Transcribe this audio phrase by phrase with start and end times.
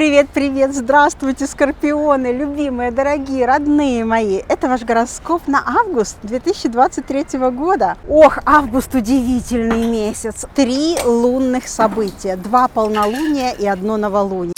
[0.00, 4.40] Привет, привет, здравствуйте, скорпионы, любимые, дорогие, родные мои.
[4.48, 7.98] Это ваш гороскоп на август 2023 года.
[8.08, 10.46] Ох, август удивительный месяц.
[10.54, 14.54] Три лунных события, два полнолуния и одно новолуние.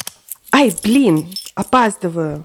[0.55, 2.45] Ай, блин, опаздываю.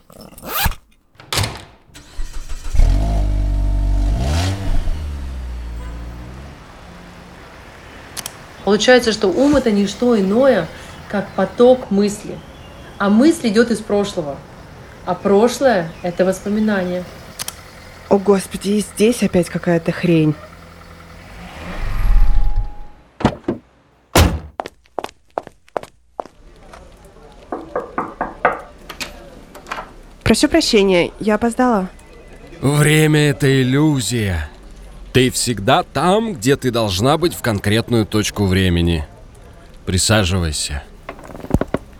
[8.65, 10.67] Получается, что ум это не что иное,
[11.11, 12.39] как поток мысли.
[12.97, 14.37] А мысль идет из прошлого.
[15.05, 17.03] А прошлое– это воспоминание.
[18.09, 20.33] О, Господи, и здесь опять какая-то хрень.
[30.23, 31.89] Прошу прощения, я опоздала.
[32.61, 34.49] Время— это иллюзия.
[35.13, 39.05] Ты всегда там, где ты должна быть в конкретную точку времени.
[39.85, 40.83] Присаживайся.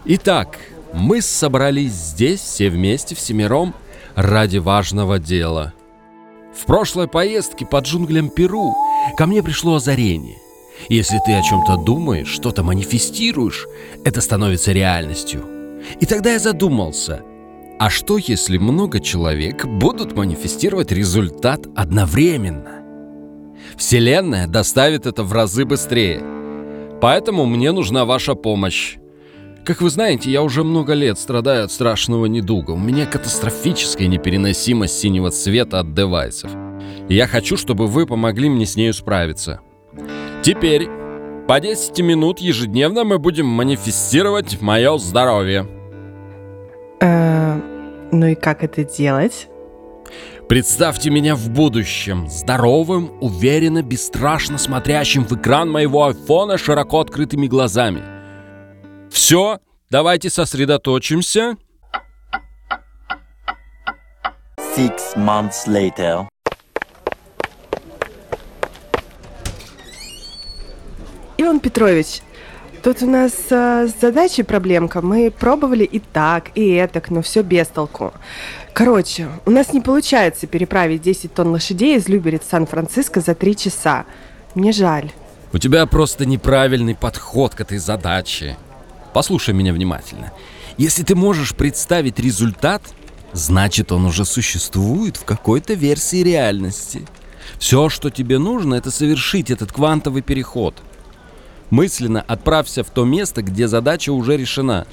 [0.03, 0.57] Итак,
[0.97, 3.73] мы собрались здесь все вместе, всемиром,
[4.16, 5.73] ради важного дела.
[6.53, 8.73] В прошлой поездке по джунглям Перу
[9.16, 10.38] ко мне пришло озарение.
[10.89, 13.67] Если ты о чем-то думаешь, что-то манифестируешь,
[14.03, 15.45] это становится реальностью.
[15.99, 17.22] И тогда я задумался,
[17.79, 22.83] а что если много человек будут манифестировать результат одновременно?
[23.75, 26.23] Вселенная доставит это в разы быстрее.
[27.02, 28.97] Поэтому мне нужна ваша помощь.
[29.67, 32.71] Как вы знаете, я уже много лет страдаю от страшного недуга.
[32.71, 36.49] У меня катастрофическая непереносимость синего цвета от девайсов.
[37.09, 39.59] И я хочу, чтобы вы помогли мне с нею справиться.
[40.41, 40.88] Теперь,
[41.49, 45.67] по 10 минут ежедневно мы будем манифестировать мое здоровье.
[47.01, 47.59] Э,
[48.13, 49.49] ну и как это делать?
[50.47, 58.16] Представьте меня в будущем, здоровым, уверенно, бесстрашно смотрящим в экран моего айфона широко открытыми глазами.
[59.09, 61.58] Все, давайте сосредоточимся.
[64.75, 66.27] Six months later.
[71.40, 72.22] Иван Петрович,
[72.84, 75.01] тут у нас э, с задачей проблемка.
[75.01, 78.13] Мы пробовали и так, и этак, но все без толку.
[78.74, 83.56] Короче, у нас не получается переправить 10 тонн лошадей из Люберец в Сан-Франциско за 3
[83.56, 84.06] часа.
[84.56, 85.12] Мне жаль.
[85.53, 88.57] У тебя просто неправильный подход к этой задаче.
[89.17, 90.31] Послушай меня внимательно.
[90.78, 92.83] Если ты можешь представить результат,
[93.33, 97.07] значит он уже существует в какой-то версии реальности.
[97.57, 100.75] Все, что тебе нужно, это совершить этот квантовый переход.
[101.72, 104.85] Мысленно отправься в то место, где задача уже решена.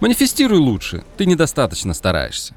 [0.00, 2.56] Манифестируй лучше, ты недостаточно стараешься.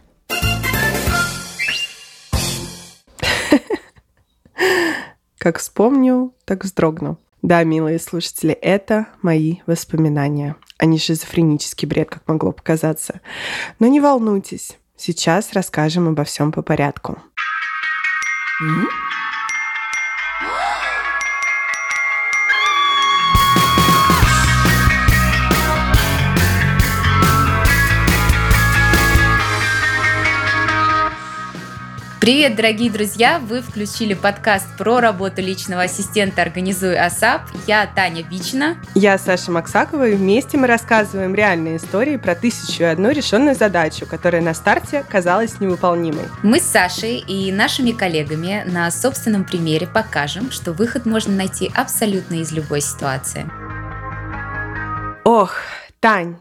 [5.37, 7.19] Как вспомню, так вздрогну.
[7.41, 13.22] Да, милые слушатели, это мои воспоминания, а не шизофренический бред, как могло показаться.
[13.79, 17.18] Но не волнуйтесь, сейчас расскажем обо всем по порядку.
[18.63, 19.10] Mm-hmm.
[32.21, 33.39] Привет, дорогие друзья!
[33.39, 37.41] Вы включили подкаст про работу личного ассистента «Организуй АСАП».
[37.65, 38.77] Я Таня Бична.
[38.93, 44.05] Я Саша Максакова, и вместе мы рассказываем реальные истории про тысячу и одну решенную задачу,
[44.05, 46.25] которая на старте казалась невыполнимой.
[46.43, 52.35] Мы с Сашей и нашими коллегами на собственном примере покажем, что выход можно найти абсолютно
[52.35, 53.49] из любой ситуации.
[55.23, 55.55] Ох,
[55.99, 56.37] Тань,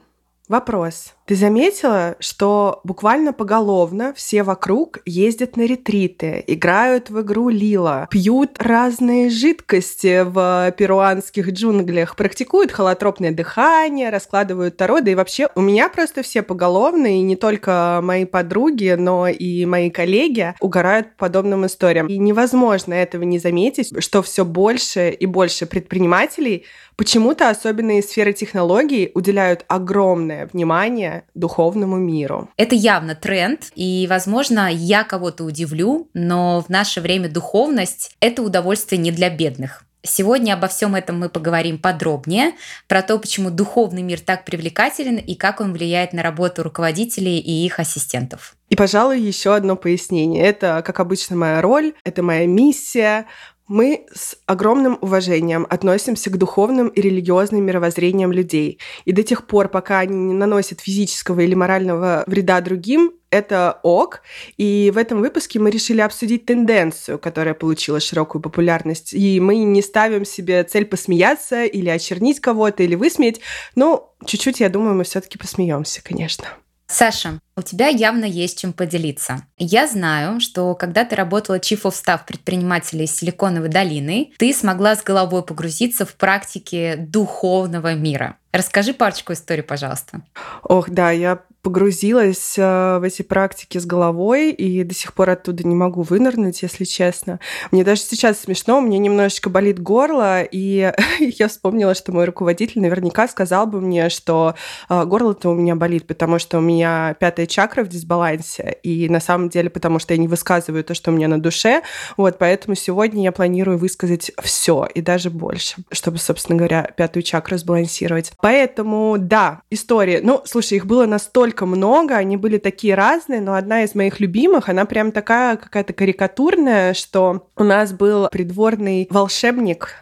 [0.47, 1.15] вопрос.
[1.31, 8.57] Ты заметила, что буквально поголовно все вокруг ездят на ретриты, играют в игру Лила, пьют
[8.59, 15.89] разные жидкости в перуанских джунглях, практикуют холотропное дыхание, раскладывают таро, да и вообще у меня
[15.89, 21.65] просто все поголовно, и не только мои подруги, но и мои коллеги угорают по подобным
[21.65, 22.09] историям.
[22.09, 26.65] И невозможно этого не заметить, что все больше и больше предпринимателей
[27.01, 32.49] почему-то, особенно из сферы технологий, уделяют огромное внимание духовному миру.
[32.57, 39.01] Это явно тренд, и, возможно, я кого-то удивлю, но в наше время духовность– это удовольствие
[39.01, 39.85] не для бедных.
[40.03, 42.53] Сегодня обо всем этом мы поговорим подробнее,
[42.89, 47.67] про то, почему духовный мир так привлекателен и как он влияет на работу руководителей и
[47.67, 48.57] их ассистентов.
[48.71, 50.43] И, пожалуй, еще одно пояснение.
[50.43, 53.27] Это, как обычно, моя роль, это моя миссия,
[53.71, 58.81] Мы с огромным уважением относимся к духовным и религиозным мировоззрениям людей.
[59.05, 64.23] И до тех пор, пока они не наносят физического или морального вреда другим, это ок.
[64.57, 69.15] И в этом выпуске мы решили обсудить тенденцию, которая получила широкую популярность.
[69.15, 73.41] И мы не ставим себе цель посмеяться или очернить кого-то, или высмеять.
[73.77, 76.49] Но чуть-чуть, я думаю, мы все-таки посмеемся, конечно.
[76.89, 79.43] Саша, у тебя явно есть чем поделиться.
[79.59, 85.03] Я знаю, что когда ты работала Chief of Staff предпринимателей Силиконовой долины, ты смогла с
[85.03, 88.37] головой погрузиться в практики духовного мира.
[88.53, 90.23] Расскажи парочку историй, пожалуйста.
[90.63, 95.67] Ох, да, я погрузилась э, в эти практики с головой и до сих пор оттуда
[95.67, 97.39] не могу вынырнуть, если честно.
[97.71, 103.29] Мне даже сейчас смешно, мне немножечко болит горло, и я вспомнила, что мой руководитель наверняка
[103.29, 104.55] сказал бы мне, что
[104.89, 109.21] э, горло-то у меня болит, потому что у меня пятая чакра в дисбалансе, и на
[109.21, 111.83] самом деле потому что я не высказываю то, что у меня на душе,
[112.17, 117.59] вот, поэтому сегодня я планирую высказать все и даже больше, чтобы, собственно говоря, пятую чакру
[117.59, 118.33] сбалансировать.
[118.41, 123.55] Поэтому, да, истории, ну, слушай, их было настолько настолько много, они были такие разные, но
[123.55, 129.99] одна из моих любимых, она прям такая какая-то карикатурная, что у нас был придворный волшебник,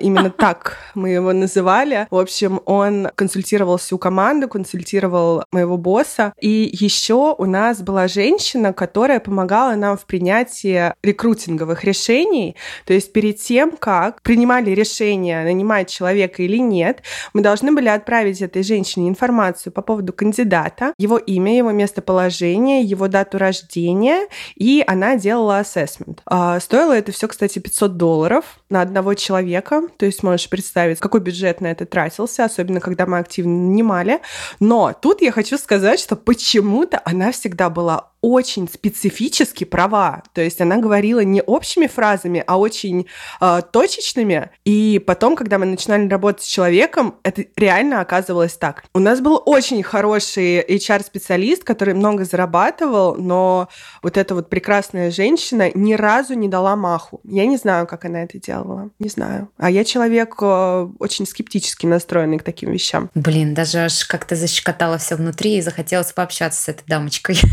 [0.00, 2.06] именно так мы его называли.
[2.10, 6.32] В общем, он консультировал всю команду, консультировал моего босса.
[6.40, 12.56] И еще у нас была женщина, которая помогала нам в принятии рекрутинговых решений.
[12.86, 17.02] То есть перед тем, как принимали решение, нанимать человека или нет,
[17.32, 22.82] мы должны были отправить этой женщине информацию по поводу кандидата, кандидата, его имя, его местоположение,
[22.82, 26.22] его дату рождения, и она делала ассессмент.
[26.60, 29.59] Стоило это все, кстати, 500 долларов на одного человека,
[29.96, 34.20] то есть можешь представить, какой бюджет на это тратился, особенно когда мы активно нанимали.
[34.58, 40.22] Но тут я хочу сказать, что почему-то она всегда была очень специфически права.
[40.34, 43.06] То есть она говорила не общими фразами, а очень
[43.40, 44.50] э, точечными.
[44.64, 48.84] И потом, когда мы начинали работать с человеком, это реально оказывалось так.
[48.94, 53.68] У нас был очень хороший HR-специалист, который много зарабатывал, но
[54.02, 57.20] вот эта вот прекрасная женщина ни разу не дала маху.
[57.24, 58.90] Я не знаю, как она это делала.
[58.98, 59.48] Не знаю.
[59.56, 63.10] А я человек э, очень скептически настроенный к таким вещам.
[63.14, 67.38] Блин, даже аж как-то защекотало все внутри и захотелось пообщаться с этой дамочкой.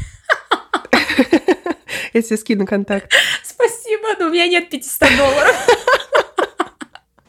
[2.13, 3.11] Я тебе скину контакт.
[3.43, 5.67] Спасибо, но у меня нет 500 долларов.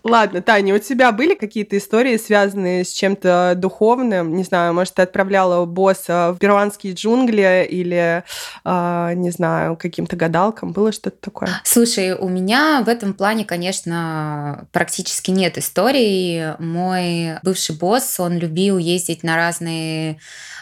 [0.08, 4.34] Ладно, Таня, у тебя были какие-то истории, связанные с чем-то духовным?
[4.36, 8.24] Не знаю, может, ты отправляла босса в перуанские джунгли или,
[8.64, 10.72] э, не знаю, каким-то гадалкам?
[10.72, 11.50] Было что-то такое?
[11.64, 16.56] Слушай, у меня в этом плане, конечно, практически нет историй.
[16.58, 20.18] Мой бывший босс, он любил ездить на разные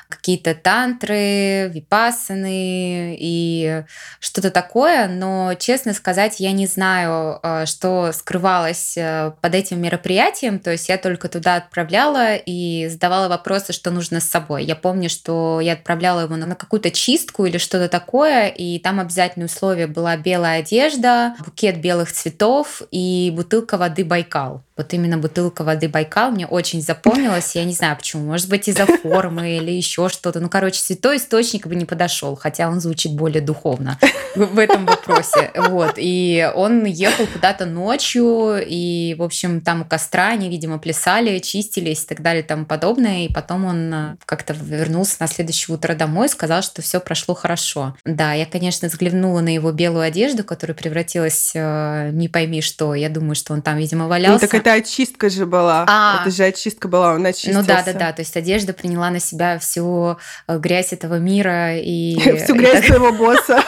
[0.09, 3.85] какие-то тантры, випассаны и
[4.21, 10.59] что-то такое, но, честно сказать, я не знаю, э, что скрывалось э, под этим мероприятием,
[10.59, 14.65] то есть я только туда отправляла и задавала вопросы, что нужно с собой.
[14.65, 19.47] Я помню, что я отправляла его на какую-то чистку или что-то такое, и там обязательное
[19.47, 24.66] условие была белая одежда, букет белых цветов и бутылка воды Байкал.
[24.77, 27.55] Вот именно бутылка воды Байкал мне очень запомнилась.
[27.55, 28.25] Я не знаю почему.
[28.27, 30.41] Может быть, из-за формы или еще что-то.
[30.41, 33.99] Ну, короче, святой источник бы не подошел, хотя он звучит более духовно
[34.35, 35.51] в этом вопросе.
[35.55, 35.95] Вот.
[35.97, 42.05] И он ехал куда-то ночью, и, в общем, там у костра они, видимо, плясали, чистились
[42.05, 43.25] и так далее и тому подобное.
[43.25, 47.97] И потом он э, как-то вернулся на следующее утро домой сказал, что все прошло хорошо.
[48.05, 52.95] Да, я, конечно, взглянула на его белую одежду, которая превратилась э, не пойми что.
[52.95, 54.47] Я думаю, что он там, видимо, валялся.
[54.67, 55.85] Это очистка же была.
[55.89, 57.61] А, это же очистка была, он очистился.
[57.61, 58.13] Ну да, да, да.
[58.13, 60.19] То есть одежда приняла на себя всю
[60.49, 62.17] э, грязь этого мира и...
[62.45, 63.63] Всю грязь своего босса.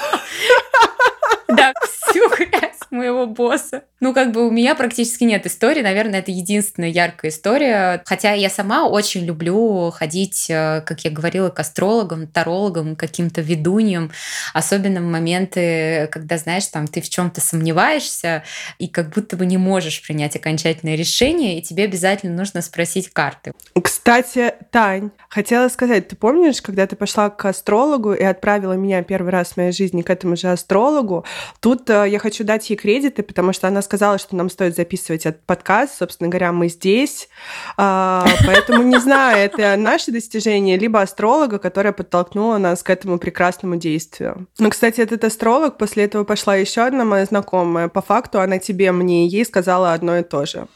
[1.47, 3.83] Да, всю грязь моего босса.
[4.01, 5.83] Ну, как бы у меня практически нет истории.
[5.83, 8.03] Наверное, это единственная яркая история.
[8.07, 14.13] Хотя я сама очень люблю ходить, э, как я говорила, к астрологам, тарологам, каким-то ведуньям.
[14.55, 18.45] Особенно в моменты, когда, знаешь, там ты в чем-то сомневаешься
[18.79, 23.53] и как будто бы не можешь принять окончательное решение, и тебе обязательно нужно спросить карты.
[23.83, 29.33] Кстати, Тань, хотела сказать, ты помнишь, когда ты пошла к астрологу и отправила меня первый
[29.33, 31.25] раз в моей жизни к этому же астрологу,
[31.61, 35.27] тут э, я хочу дать ей кредиты, потому что она сказала, что нам стоит записывать
[35.27, 35.99] этот подкаст.
[35.99, 37.29] Собственно говоря, мы здесь.
[37.77, 43.77] А, поэтому не знаю, это наше достижение, либо астролога, которая подтолкнула нас к этому прекрасному
[43.77, 44.47] действию.
[44.59, 47.89] Но, кстати, этот астролог, после этого пошла еще одна моя знакомая.
[47.89, 50.69] По факту она тебе, мне и ей сказала одно и то же.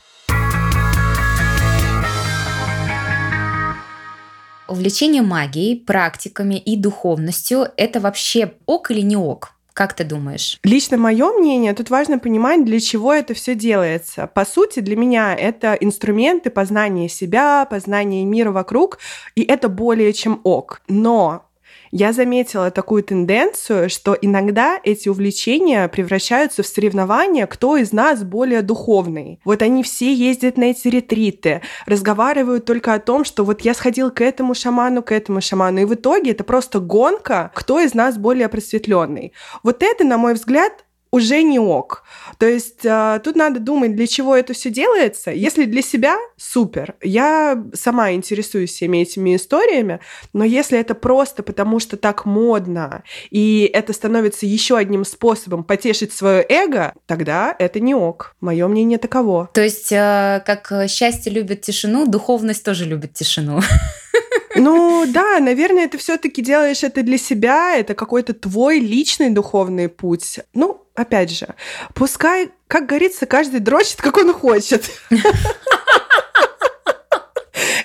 [4.68, 9.52] Увлечение магией, практиками и духовностью– это вообще ок или не ок?
[9.73, 10.59] Как ты думаешь?
[10.64, 14.26] Лично мое мнение, тут важно понимать, для чего это все делается.
[14.26, 18.99] По сути, для меня это инструменты познания себя, познания мира вокруг,
[19.35, 20.83] и это более чем ок.
[20.88, 21.47] Но
[21.92, 28.62] я заметила такую тенденцию, что иногда эти увлечения превращаются в соревнования, кто из нас более
[28.62, 29.40] духовный.
[29.44, 34.11] Вот они все ездят на эти ретриты, разговаривают только о том, что вот я сходил
[34.11, 38.16] к этому шаману, к этому шаману, и в итоге это просто гонка, кто из нас
[38.16, 39.34] более просветленный.
[39.62, 42.04] Вот это, на мой взгляд, уже не ок.
[42.38, 45.31] То есть э, тут надо думать, для чего это все делается.
[45.31, 46.95] Если для себя, супер.
[47.02, 50.00] Я сама интересуюсь всеми этими историями,
[50.33, 56.12] но если это просто потому, что так модно, и это становится еще одним способом потешить
[56.12, 58.35] свое эго, тогда это не ок.
[58.40, 59.50] Мое мнение таково.
[59.52, 63.61] То есть, э, как счастье любит тишину, духовность тоже любит тишину.
[64.54, 70.40] Ну да, наверное, ты все-таки делаешь это для себя, это какой-то твой личный духовный путь.
[70.52, 71.49] Ну, опять же,
[71.94, 74.84] пускай, как говорится, каждый дрочит, как он хочет.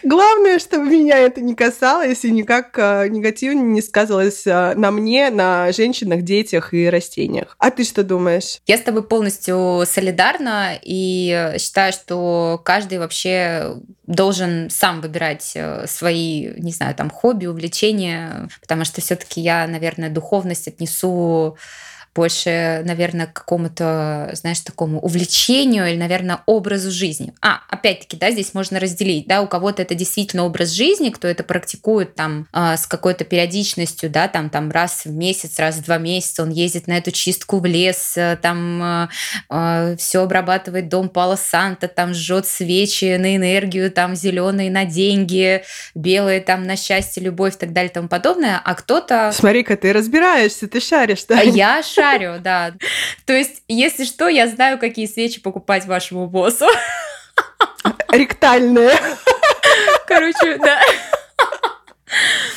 [0.04, 5.30] Главное, чтобы меня это не касалось и никак э, негативно не сказывалось э, на мне,
[5.30, 7.56] на женщинах, детях и растениях.
[7.60, 8.60] А ты что думаешь?
[8.68, 16.54] Я с тобой полностью солидарна и считаю, что каждый вообще должен сам выбирать э, свои,
[16.58, 21.58] не знаю, там хобби, увлечения, потому что все-таки я, наверное, духовность отнесу
[22.18, 27.32] больше, наверное, к какому-то, знаешь, такому увлечению или, наверное, образу жизни.
[27.42, 31.44] А, опять-таки, да, здесь можно разделить, да, у кого-то это действительно образ жизни, кто это
[31.44, 36.00] практикует там э, с какой-то периодичностью, да, там, там раз в месяц, раз в два
[36.00, 39.08] месяца он ездит на эту чистку в лес, э, там э,
[39.52, 45.62] э, все обрабатывает дом Пала Санта, там жжет свечи на энергию, там зеленые на деньги,
[45.94, 49.32] белые там на счастье, любовь и так далее и тому подобное, а кто-то...
[49.32, 51.42] Смотри-ка, ты разбираешься, ты шаришь, да?
[51.42, 52.74] Я шарю шарю, да.
[53.26, 56.68] То есть, если что, я знаю, какие свечи покупать вашему боссу.
[58.12, 58.92] Ректальные.
[60.08, 60.80] Короче, да.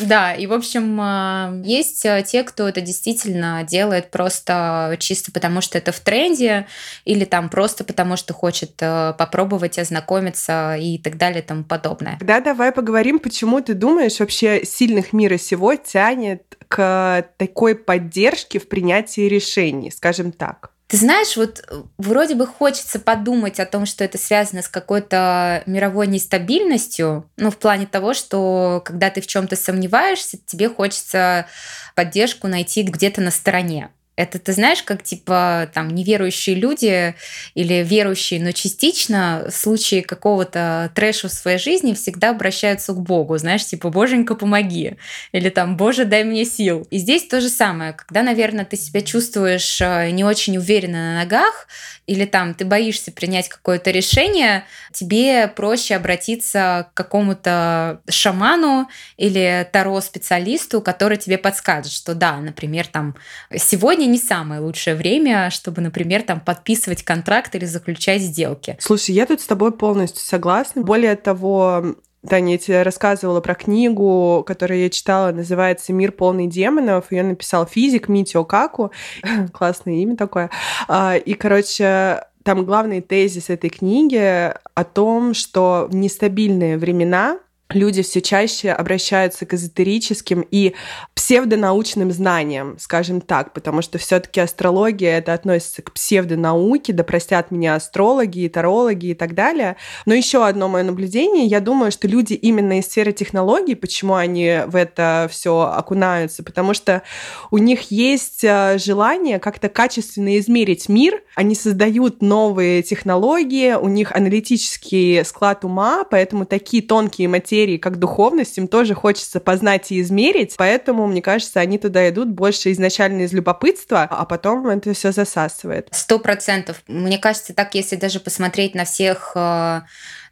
[0.01, 5.61] Да, и в общем, а, есть а, те, кто это действительно делает просто чисто потому,
[5.61, 6.67] что это в тренде,
[7.05, 12.19] или там просто потому, что хочет а, попробовать ознакомиться и так далее и тому подобное.
[12.21, 18.69] Да, давай поговорим, почему ты думаешь, вообще сильных мира сего тянет к такой поддержке в
[18.69, 20.70] принятии решений, скажем так?
[20.91, 25.63] Ты знаешь, вот э, вроде бы хочется подумать о том, что это связано с какой-то
[25.67, 31.47] мировой нестабильностью, ну, в плане того, что когда ты в чем-то сомневаешься, тебе хочется
[31.95, 33.91] поддержку найти где-то на стороне.
[34.21, 37.15] Это ты знаешь, как типа там неверующие люди
[37.55, 43.39] или верующие, но частично в случае какого-то трэша в своей жизни всегда обращаются к Богу,
[43.39, 44.99] знаешь, типа «Боженька, помоги»
[45.33, 46.87] или там «Боже, дай мне сил».
[46.91, 51.21] И здесь то же самое, когда, наверное, ты себя чувствуешь э, не очень уверенно на
[51.21, 51.67] ногах,
[52.11, 60.83] или там ты боишься принять какое-то решение, тебе проще обратиться к какому-то шаману или таро-специалисту,
[60.83, 63.15] который тебе подскажет, что да, например, там
[63.57, 68.77] сегодня не самое лучшее время, чтобы, например, там подписывать контракт или заключать сделки.
[68.81, 70.83] Слушай, я тут с тобой полностью согласна.
[70.83, 71.97] Более того,
[72.29, 77.11] Таня, я тебе рассказывала про книгу, которую я читала, называется «Мир полный демонов».
[77.13, 78.93] Ее написал физик Митио Каку.
[79.53, 80.51] Классное имя такое.
[80.87, 87.39] А, и, короче, там главный тезис этой книги о том, что в нестабильные времена
[87.75, 90.75] люди все чаще обращаются к эзотерическим и
[91.15, 97.75] псевдонаучным знаниям, скажем так, потому что все-таки астрология это относится к псевдонауке, да простят меня
[97.75, 99.77] астрологи, тарологи и так далее.
[100.07, 104.63] Но еще одно мое наблюдение, я думаю, что люди именно из сферы технологий, почему они
[104.67, 107.03] в это все окунаются, потому что
[107.51, 114.13] у них есть э, желание как-то качественно измерить мир, они создают новые технологии, у них
[114.13, 120.01] аналитический склад ума, поэтому такие тонкие материи материи, как духовность, им тоже хочется познать и
[120.01, 125.13] измерить, поэтому, мне кажется, они туда идут больше изначально из любопытства, а потом это все
[125.13, 125.89] засасывает.
[125.93, 126.83] Сто процентов.
[126.87, 129.83] Мне кажется, так, если даже посмотреть на всех э,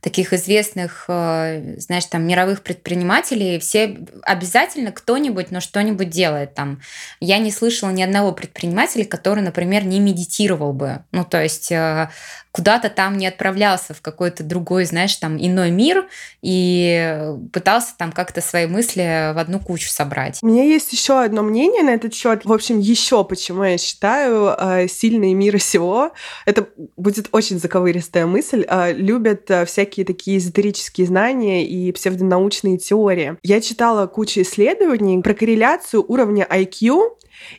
[0.01, 6.81] таких известных, э, знаешь, там, мировых предпринимателей, все обязательно кто-нибудь, но что-нибудь делает там.
[7.21, 11.01] Я не слышала ни одного предпринимателя, который, например, не медитировал бы.
[11.11, 12.11] Ну, то есть э,
[12.53, 16.07] куда-то там не отправлялся в какой-то другой, знаешь, там, иной мир
[16.43, 20.39] и пытался там как-то свои мысли в одну кучу собрать.
[20.43, 22.45] У меня есть еще одно мнение на этот счет.
[22.45, 26.13] В общем, еще почему я считаю э, сильные мира сего.
[26.47, 28.65] Это будет очень заковыристая мысль.
[28.95, 33.39] Любят всякие всякие такие эзотерические знания и псевдонаучные теории.
[33.43, 37.13] Я читала кучу исследований про корреляцию уровня IQ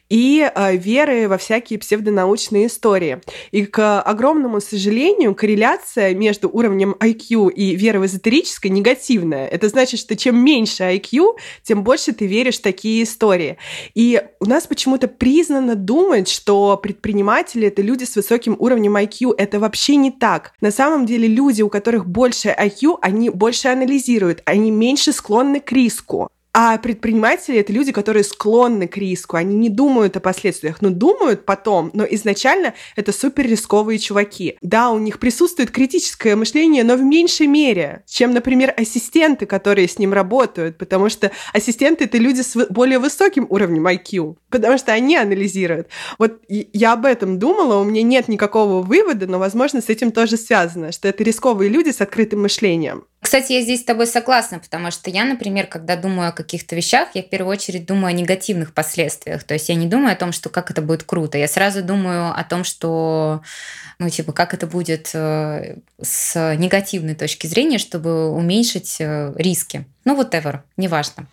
[0.09, 3.21] и э, веры во всякие псевдонаучные истории.
[3.51, 9.47] И к огромному сожалению, корреляция между уровнем IQ и веры в эзотерическое негативная.
[9.47, 13.57] Это значит, что чем меньше IQ, тем больше ты веришь в такие истории.
[13.95, 19.35] И у нас почему-то признано думать, что предприниматели— это люди с высоким уровнем IQ.
[19.37, 20.53] Это вообще не так.
[20.61, 25.71] На самом деле люди, у которых больше IQ, они больше анализируют, они меньше склонны к
[25.71, 26.29] риску.
[26.51, 31.45] А предприниматели— это люди, которые склонны к риску, они не думают о последствиях, но думают
[31.45, 34.57] потом, но изначально это супер рисковые чуваки.
[34.61, 39.99] Да, у них присутствует критическое мышление, но в меньшей мере, чем, например, ассистенты, которые с
[39.99, 45.17] ним работают, потому что ассистенты— это люди с более высоким уровнем IQ, потому что они
[45.17, 45.87] анализируют.
[46.17, 50.35] Вот я об этом думала, у меня нет никакого вывода, но, возможно, с этим тоже
[50.35, 53.03] связано, что это рисковые люди с открытым мышлением.
[53.29, 57.09] Кстати, я здесь с тобой согласна, потому что я, например, когда думаю о каких-то вещах,
[57.13, 59.43] я в первую очередь думаю о негативных последствиях.
[59.43, 61.37] То есть я не думаю о том, что как это будет круто.
[61.37, 63.43] Я сразу думаю о том, что,
[63.99, 69.85] ну, типа, как это будет э, с негативной точки зрения, чтобы уменьшить э, риски.
[70.05, 71.27] Ну, whatever, неважно.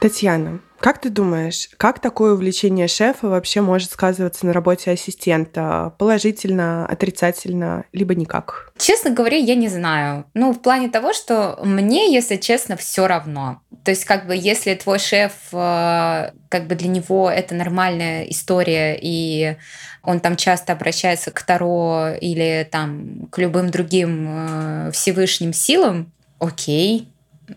[0.00, 5.92] Татьяна, как ты думаешь, как такое увлечение шефа вообще может сказываться на работе ассистента?
[5.98, 8.70] Положительно, отрицательно, либо никак?
[8.78, 10.26] Честно говоря, я не знаю.
[10.32, 13.62] Ну, в плане того, что мне, если честно, все равно.
[13.82, 18.96] То есть, как бы, если твой шеф, э, как бы для него это нормальная история,
[19.02, 19.56] и
[20.04, 27.08] он там часто обращается к Таро или там к любым другим э, Всевышним силам, окей,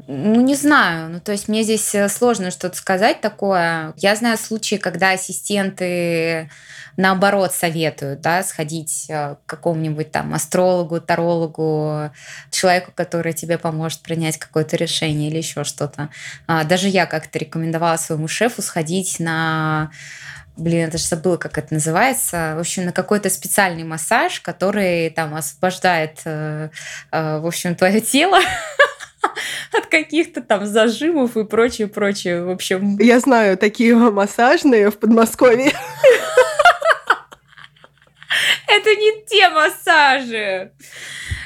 [0.08, 1.10] ну, не знаю.
[1.10, 3.94] Ну, то есть мне здесь э, сложно что-то сказать такое.
[3.98, 6.50] Я знаю случаи, когда ассистенты
[6.98, 12.12] наоборот советуют, да, сходить э, к какому-нибудь там астрологу, тарологу,
[12.52, 16.10] человеку, который тебе поможет принять какое-то решение или еще что-то.
[16.46, 19.92] А, даже я как-то рекомендовала своему шефу сходить на
[20.58, 25.34] блин, я даже забыла, как это называется, в общем, на какой-то специальный массаж, который там
[25.34, 26.70] освобождает, э,
[27.12, 28.40] в общем, твое тело
[29.78, 32.44] от каких-то там зажимов и прочее, прочее.
[32.44, 32.98] В общем...
[33.00, 35.72] Я знаю такие массажные в Подмосковье.
[38.68, 40.72] Это не те массажи.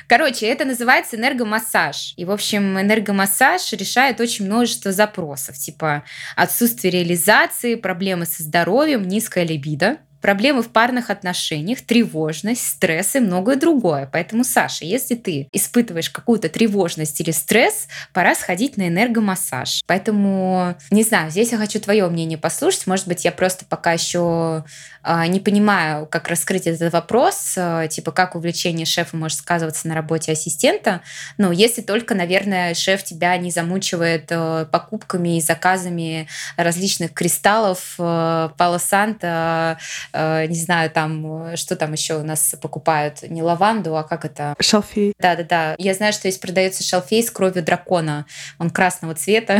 [0.07, 2.13] Короче, это называется энергомассаж.
[2.17, 6.03] И, в общем, энергомассаж решает очень множество запросов, типа
[6.35, 13.57] отсутствие реализации, проблемы со здоровьем, низкая либидо, проблемы в парных отношениях, тревожность, стресс и многое
[13.57, 14.09] другое.
[14.11, 19.83] Поэтому, Саша, если ты испытываешь какую-то тревожность или стресс, пора сходить на энергомассаж.
[19.85, 22.87] Поэтому, не знаю, здесь я хочу твое мнение послушать.
[22.87, 24.63] Может быть, я просто пока еще
[25.05, 30.31] не понимаю, как раскрыть этот вопрос, а, типа как увлечение шефа может сказываться на работе
[30.31, 31.01] ассистента.
[31.37, 38.77] Ну, если только, наверное, шеф тебя не замучивает а, покупками и заказами различных кристаллов, Пало
[38.77, 39.77] Санта,
[40.13, 44.55] не знаю, там, что там еще у нас покупают, не лаванду, а как это?
[44.59, 45.13] Шалфей.
[45.19, 45.75] Да-да-да.
[45.77, 48.25] Я знаю, что есть продается шалфей с кровью дракона.
[48.59, 49.59] Он красного цвета.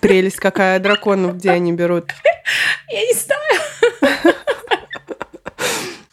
[0.00, 2.12] Прелесть какая драконов, где они берут?
[2.88, 4.36] Я не знаю.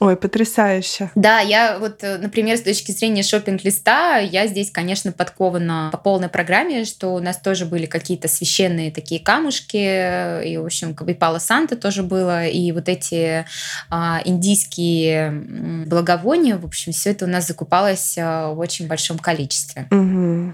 [0.03, 1.11] Ой, потрясающе.
[1.15, 6.27] Да, я вот, э, например, с точки зрения шопинг-листа, я здесь, конечно, подкована по полной
[6.27, 9.77] программе, что у нас тоже были какие-то священные такие камушки,
[10.45, 13.45] и, в общем, бы Пала Санта тоже было, и вот эти
[13.89, 15.31] а, индийские
[15.85, 19.87] благовония, в общем, все это у нас закупалось а, в очень большом количестве.
[19.89, 20.53] Угу.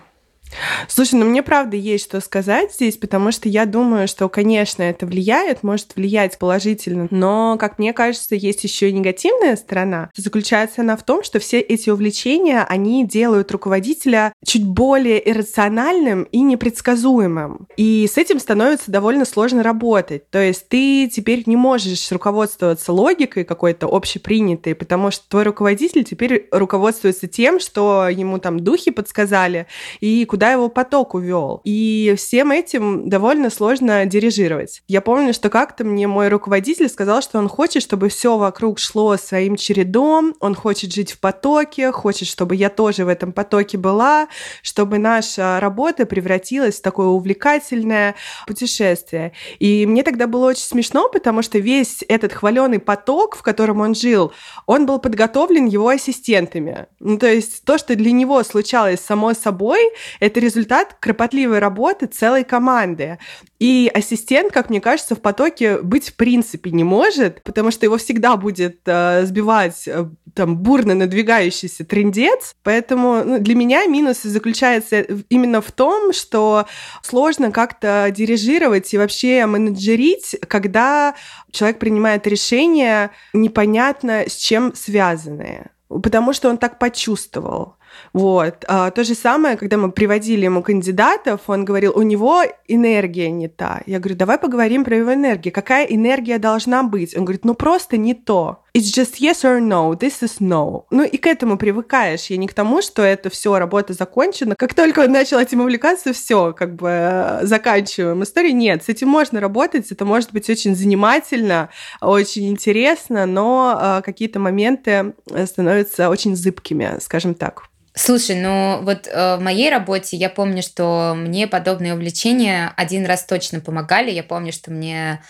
[0.88, 5.05] Слушай, ну мне правда есть что сказать здесь, потому что я думаю, что, конечно, это
[5.05, 10.09] влияет, может влиять положительно, но, как мне кажется, есть еще и негативная сторона.
[10.15, 16.41] Заключается она в том, что все эти увлечения, они делают руководителя чуть более иррациональным и
[16.41, 17.67] непредсказуемым.
[17.77, 20.29] И с этим становится довольно сложно работать.
[20.29, 26.47] То есть ты теперь не можешь руководствоваться логикой какой-то общепринятой, потому что твой руководитель теперь
[26.51, 29.67] руководствуется тем, что ему там духи подсказали,
[29.99, 31.60] и куда куда его поток увел.
[31.65, 34.82] И всем этим довольно сложно дирижировать.
[34.88, 39.17] Я помню, что как-то мне мой руководитель сказал, что он хочет, чтобы все вокруг шло
[39.17, 44.30] своим чередом, он хочет жить в потоке, хочет, чтобы я тоже в этом потоке была,
[44.63, 48.15] чтобы наша работа превратилась в такое увлекательное
[48.47, 49.34] путешествие.
[49.60, 53.93] И мне тогда было очень смешно, потому что весь этот хваленый поток, в котором он
[53.93, 54.32] жил,
[54.65, 56.86] он был подготовлен его ассистентами.
[57.02, 59.82] Ну, то есть то, что для него случалось само собой,
[60.21, 63.19] это результат кропотливой работы целой команды.
[63.59, 67.97] И ассистент, как мне кажется, в потоке быть в принципе не может, потому что его
[67.97, 72.55] всегда будет э, сбивать э, там бурно надвигающийся трендец.
[72.63, 76.65] Поэтому ну, для меня минус заключается именно в том, что
[77.01, 81.15] сложно как-то дирижировать и вообще менеджерить, когда
[81.51, 87.75] человек принимает решения непонятно с чем связанные потому что он так почувствовал.
[88.13, 88.65] Вот.
[88.67, 93.47] А, то же самое, когда мы приводили ему кандидатов, он говорил, у него энергия не
[93.47, 93.81] та.
[93.85, 95.53] Я говорю, давай поговорим про его энергию.
[95.53, 97.15] Какая энергия должна быть?
[97.15, 98.63] Он говорит, ну просто не то.
[98.73, 99.93] It's just yes or no.
[99.97, 100.86] This is no.
[100.91, 102.27] Ну и к этому привыкаешь.
[102.27, 104.55] Я не к тому, что это все, работа закончена.
[104.55, 108.23] Как только начал этим увлекаться, все, как бы э, заканчиваем.
[108.23, 108.84] Истории нет.
[108.84, 109.91] С этим можно работать.
[109.91, 111.69] Это может быть очень занимательно,
[112.01, 115.13] очень интересно, но э, какие-то моменты
[115.45, 117.69] становятся очень зыбкими, скажем так.
[117.95, 123.25] Слушай, ну вот э, в моей работе я помню, что мне подобные увлечения один раз
[123.25, 124.12] точно помогали.
[124.12, 125.21] Я помню, что мне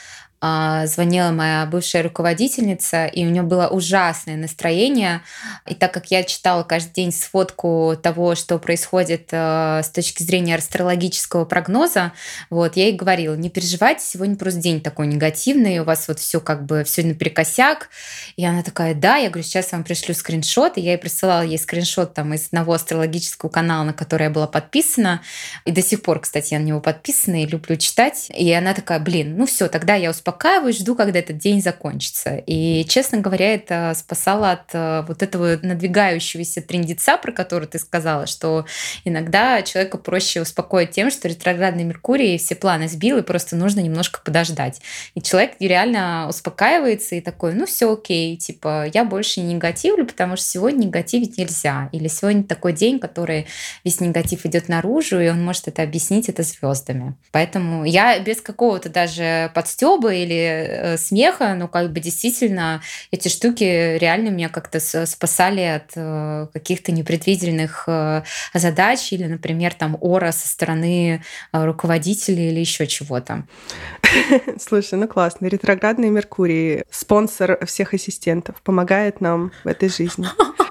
[0.41, 5.21] звонила моя бывшая руководительница, и у нее было ужасное настроение.
[5.67, 10.55] И так как я читала каждый день сводку того, что происходит э, с точки зрения
[10.55, 12.13] астрологического прогноза,
[12.49, 16.39] вот, я ей говорила, не переживайте, сегодня просто день такой негативный, у вас вот все
[16.39, 17.89] как бы все наперекосяк.
[18.37, 21.59] И она такая, да, я говорю, сейчас вам пришлю скриншот, и я ей присылала ей
[21.59, 25.21] скриншот там из одного астрологического канала, на который я была подписана,
[25.65, 28.31] и до сих пор, кстати, я на него подписана и люблю читать.
[28.33, 32.41] И она такая, блин, ну все, тогда я успокоюсь успокаиваюсь, жду, когда этот день закончится.
[32.45, 38.27] И, честно говоря, это спасало от э, вот этого надвигающегося трендеца, про который ты сказала,
[38.27, 38.65] что
[39.05, 44.21] иногда человека проще успокоить тем, что ретроградный Меркурий все планы сбил, и просто нужно немножко
[44.23, 44.81] подождать.
[45.15, 50.35] И человек реально успокаивается и такой, ну все окей, типа я больше не негативлю, потому
[50.35, 51.89] что сегодня негативить нельзя.
[51.91, 53.47] Или сегодня такой день, который
[53.83, 57.15] весь негатив идет наружу, и он может это объяснить это звездами.
[57.31, 63.97] Поэтому я без какого-то даже подстеба или э, смеха, но как бы действительно эти штуки
[63.97, 70.47] реально меня как-то спасали от э, каких-то непредвиденных э, задач или, например, там ора со
[70.47, 73.45] стороны руководителя или еще чего-то.
[74.59, 75.47] Слушай, ну классно.
[75.47, 80.27] Ретроградный Меркурий, спонсор всех ассистентов, помогает нам в этой жизни.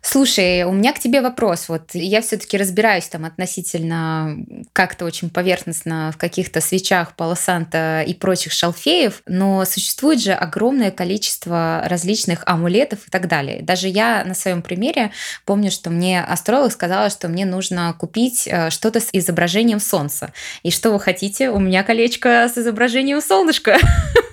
[0.00, 1.68] Слушай, у меня к тебе вопрос.
[1.68, 4.36] Вот я все-таки разбираюсь там относительно
[4.72, 11.82] как-то очень поверхностно в каких-то свечах, полосанта и прочих шалфеев, но существует же огромное количество
[11.86, 13.62] различных амулетов и так далее.
[13.62, 15.12] Даже я на своем примере
[15.44, 20.32] помню, что мне астролог сказала, что мне нужно купить э, что-то с изображением солнца.
[20.62, 21.50] И что вы хотите?
[21.50, 23.78] У меня колечко с изображением солнышка.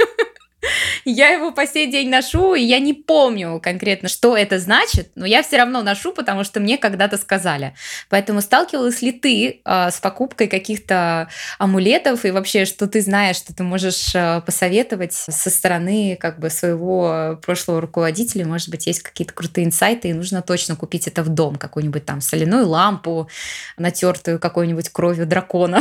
[1.06, 5.26] Я его по сей день ношу, и я не помню конкретно, что это значит, но
[5.26, 7.74] я все равно ношу, потому что мне когда-то сказали.
[8.10, 13.56] Поэтому сталкивалась ли ты э, с покупкой каких-то амулетов и вообще, что ты знаешь, что
[13.56, 18.46] ты можешь э, посоветовать со стороны как бы своего прошлого руководителя?
[18.46, 22.22] Может быть, есть какие-то крутые инсайты, и нужно точно купить это в дом, какую-нибудь там
[22.22, 23.30] соляную лампу,
[23.78, 25.80] натертую какой-нибудь кровью дракона.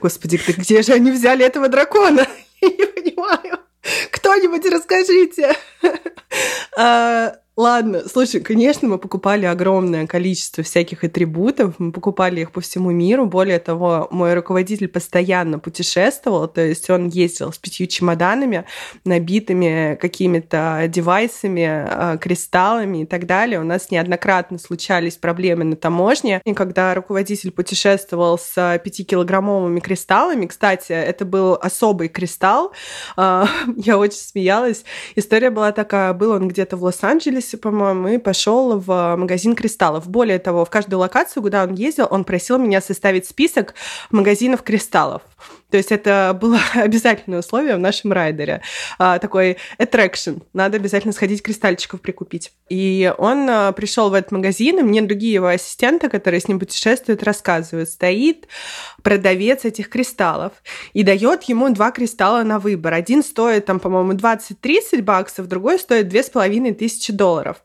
[0.00, 2.26] Господи, где же они взяли этого дракона?
[2.60, 3.61] Я не понимаю.
[4.10, 5.56] Кто-нибудь расскажите.
[6.76, 12.92] А, Ладно, слушай, конечно, мы покупали огромное количество всяких атрибутов, мы покупали их по всему
[12.92, 13.26] миру.
[13.26, 18.64] Более того, мой руководитель постоянно путешествовал, то есть он ездил с пятью чемоданами,
[19.04, 23.60] набитыми какими-то девайсами, а, кристаллами и так далее.
[23.60, 26.40] У нас неоднократно случались проблемы на таможне.
[26.46, 32.72] И когда руководитель путешествовал с пятикилограммовыми кристаллами, кстати, это был особый кристалл,
[33.14, 34.84] а, я очень смеялась.
[35.16, 40.08] История была такая, был он где-то в Лос-Анджелесе, Лос-Анджелесе, по-моему, и пошел в магазин кристаллов.
[40.08, 43.74] Более того, в каждую локацию, куда он ездил, он просил меня составить список
[44.10, 45.22] магазинов кристаллов.
[45.72, 48.60] То есть это было обязательное условие в нашем райдере.
[48.98, 50.42] А, такой attraction.
[50.52, 52.52] Надо обязательно сходить кристальчиков прикупить.
[52.68, 56.60] И он а, пришел в этот магазин, и мне другие его ассистенты, которые с ним
[56.60, 57.88] путешествуют, рассказывают.
[57.88, 58.48] Стоит
[59.02, 60.52] продавец этих кристаллов
[60.92, 62.92] и дает ему два кристалла на выбор.
[62.92, 67.56] Один стоит, там, по-моему, 20-30 баксов, другой стоит 2500 долларов.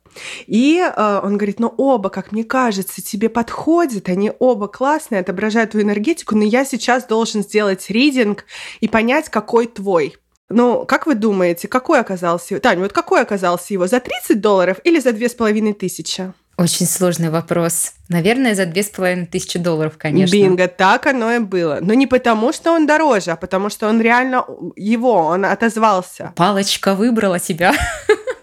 [0.48, 5.72] И э, он говорит, ну оба, как мне кажется, тебе подходят, они оба классные, отображают
[5.72, 8.46] твою энергетику, но я сейчас должен сделать ридинг
[8.80, 10.16] и понять, какой твой.
[10.50, 12.60] Ну, как вы думаете, какой оказался?
[12.60, 13.88] Таня, вот какой оказался его?
[13.88, 16.34] За 30 долларов или за 2500?
[16.58, 17.94] Очень сложный вопрос.
[18.10, 20.34] Наверное, за две с половиной тысячи долларов, конечно.
[20.34, 21.78] Бинго, так оно и было.
[21.82, 24.44] Но не потому, что он дороже, а потому что он реально
[24.76, 26.34] его, он отозвался.
[26.36, 27.74] Палочка выбрала тебя.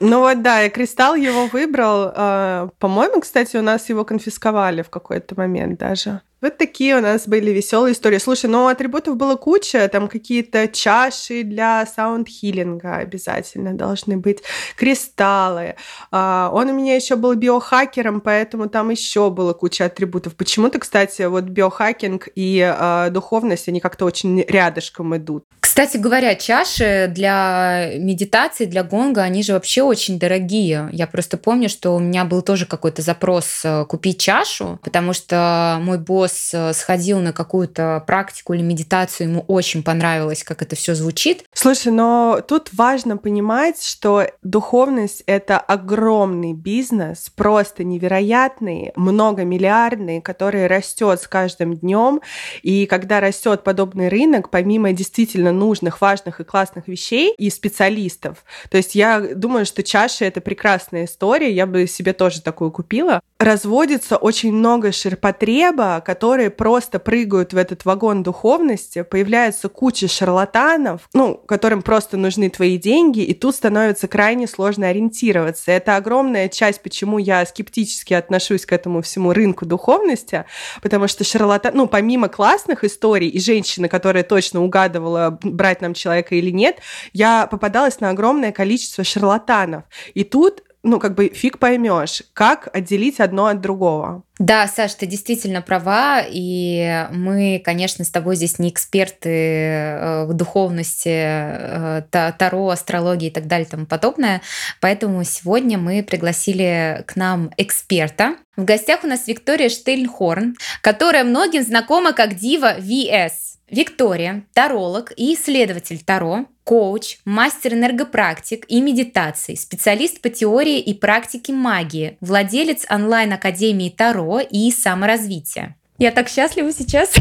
[0.01, 2.13] Ну вот да, и Кристалл его выбрал.
[2.15, 6.21] Э, по-моему, кстати, у нас его конфисковали в какой-то момент даже.
[6.45, 8.19] Вот такие у нас были веселые истории.
[8.19, 14.43] Слушай, ну атрибутов было куча, там какие-то чаши для саунд-хиллинга обязательно должны быть,
[14.77, 15.77] кристаллы.
[16.11, 20.37] А, он у меня еще был биохакером, поэтому там еще было куча атрибутов.
[20.37, 25.47] Почему-то, кстати, вот биохакинг и а, духовность, они как-то очень рядышком идут.
[25.75, 30.89] Кстати говоря, чаши для медитации, для гонга, они же вообще очень дорогие.
[30.93, 35.79] Я просто помню, что у меня был тоже какой-то запрос э, купить чашу, потому что
[35.83, 40.95] мой босс э, сходил на какую-то практику или медитацию, ему очень понравилось, как это все
[40.95, 41.45] звучит.
[41.55, 51.21] Слушай, но тут важно понимать, что духовность— это огромный бизнес, просто невероятный, многомиллиардный, который растет
[51.21, 52.21] с каждым днем.
[52.63, 58.77] И когда растет подобный рынок, помимо действительно нужных, важных и классных вещей и специалистов, то
[58.77, 64.17] есть я думаю, что чаша— это прекрасная история, я бы себе тоже такую купила, разводится
[64.17, 71.83] очень много ширпотреба, которые просто прыгают в этот вагон духовности, появляется куча шарлатанов, ну, которым
[71.83, 75.73] просто нужны твои деньги, и тут становится крайне сложно ориентироваться.
[75.73, 80.45] Это огромная часть, почему я скептически отношусь к этому всему рынку духовности,
[80.83, 86.35] потому что шарлатан, ну, помимо классных историй и женщины, которая точно угадывала, брать нам человека
[86.35, 86.79] или нет,
[87.13, 89.85] я попадалась на огромное количество шарлатанов.
[90.15, 94.23] И тут ну, как бы фиг поймешь, как отделить одно от другого.
[94.39, 100.35] Да, Саш, ты действительно права, и мы, конечно, с тобой здесь не эксперты э, в
[100.35, 104.43] духовности, э, таро, астрологии и так далее и тому подобное,
[104.81, 108.37] поэтому сегодня мы пригласили к нам эксперта.
[108.57, 113.54] В гостях у нас Виктория Штейнхорн, которая многим знакома как Дива VS.
[113.75, 121.53] Виктория– таролог и исследователь Таро, коуч, мастер энергопрактик и медитации, специалист по теории и практике
[121.53, 125.77] магии, владелец онлайн-академии Таро и саморазвития.
[125.99, 127.11] Я так счастлива сейчас.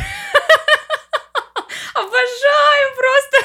[1.96, 3.38] Обожаю просто.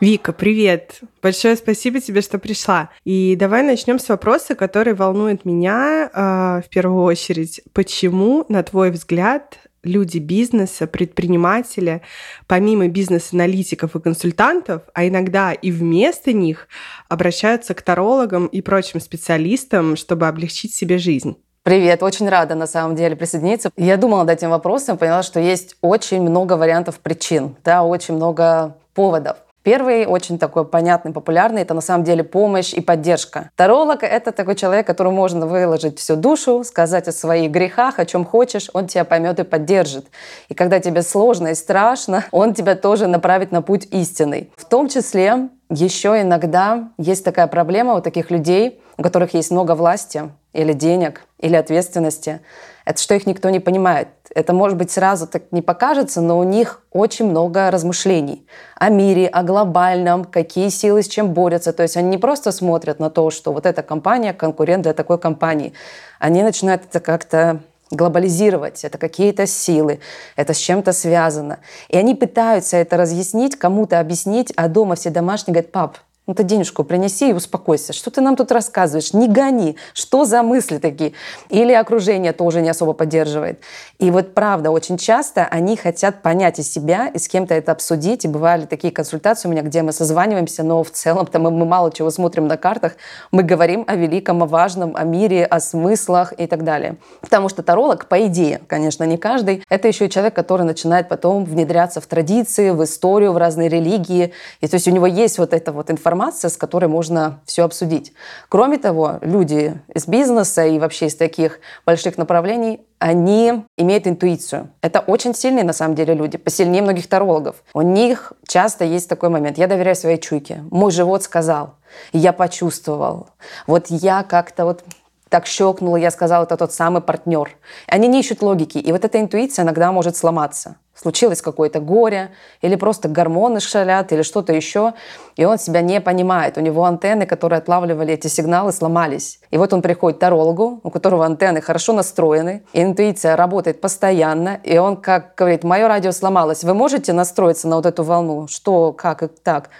[0.00, 1.00] Вика, привет!
[1.20, 2.88] Большое спасибо тебе, что пришла.
[3.04, 7.60] И давай начнем с вопроса, который волнует меня э, в первую очередь.
[7.74, 12.00] Почему, на твой взгляд, люди бизнеса, предприниматели,
[12.46, 16.68] помимо бизнес-аналитиков и консультантов, а иногда и вместо них,
[17.10, 21.36] обращаются к тарологам и прочим специалистам, чтобы облегчить себе жизнь?
[21.62, 23.70] Привет, очень рада на самом деле присоединиться.
[23.76, 28.78] Я думала над этим вопросом, поняла, что есть очень много вариантов причин, да, очень много
[28.94, 29.36] поводов.
[29.62, 33.50] Первый, очень такой понятный, популярный, это на самом деле помощь и поддержка.
[33.56, 38.24] Таролог– это такой человек, которому можно выложить всю душу, сказать о своих грехах, о чем
[38.24, 40.06] хочешь, он тебя поймет и поддержит.
[40.48, 44.50] И когда тебе сложно и страшно, он тебя тоже направит на путь истинный.
[44.56, 49.74] В том числе еще иногда есть такая проблема у таких людей, у которых есть много
[49.74, 52.40] власти или денег, или ответственности–
[52.90, 54.08] это что их никто не понимает.
[54.34, 58.44] Это, может быть, сразу так не покажется, но у них очень много размышлений
[58.76, 61.72] о мире, о глобальном, какие силы с чем борются.
[61.72, 65.18] То есть они не просто смотрят на то, что вот эта компания конкурент для такой
[65.18, 65.72] компании.
[66.18, 67.60] Они начинают это как-то
[67.92, 70.00] глобализировать, это какие-то силы,
[70.34, 71.58] это с чем-то связано.
[71.88, 76.44] И они пытаются это разъяснить, кому-то объяснить, а дома все домашние говорят, пап, ну ты
[76.44, 77.92] денежку принеси и успокойся.
[77.92, 79.12] Что ты нам тут рассказываешь?
[79.12, 79.76] Не гони.
[79.94, 81.12] Что за мысли такие?
[81.48, 83.60] Или окружение тоже не особо поддерживает.
[83.98, 88.24] И вот правда, очень часто они хотят понять из себя и с кем-то это обсудить.
[88.24, 91.90] И бывали такие консультации у меня, где мы созваниваемся, но в целом-то мы, мы мало
[91.90, 92.92] чего смотрим на картах.
[93.32, 96.96] Мы говорим о великом, о важном, о мире, о смыслах и так далее.
[97.22, 101.44] Потому что таролог, по идее, конечно, не каждый, это еще и человек, который начинает потом
[101.44, 104.32] внедряться в традиции, в историю, в разные религии.
[104.60, 107.64] И то есть у него есть вот эта вот информация, информация, с которой можно все
[107.64, 108.12] обсудить.
[108.48, 114.68] Кроме того, люди из бизнеса и вообще из таких больших направлений, они имеют интуицию.
[114.82, 117.56] Это очень сильные на самом деле люди, посильнее многих тарологов.
[117.72, 119.56] У них часто есть такой момент.
[119.56, 120.62] Я доверяю своей чуйке.
[120.70, 121.76] Мой живот сказал,
[122.12, 123.28] я почувствовал.
[123.66, 124.84] Вот я как-то вот
[125.30, 127.56] так щелкнула, я сказала, это тот самый партнер.
[127.86, 128.78] Они не ищут логики.
[128.78, 134.22] И вот эта интуиция иногда может сломаться случилось какое-то горе, или просто гормоны шалят, или
[134.22, 134.92] что-то еще,
[135.36, 136.58] и он себя не понимает.
[136.58, 139.40] У него антенны, которые отлавливали эти сигналы, сломались.
[139.50, 144.60] И вот он приходит к тарологу, у которого антенны хорошо настроены, и интуиция работает постоянно,
[144.62, 148.46] и он как говорит, мое радио сломалось, вы можете настроиться на вот эту волну?
[148.46, 149.70] Что, как и так?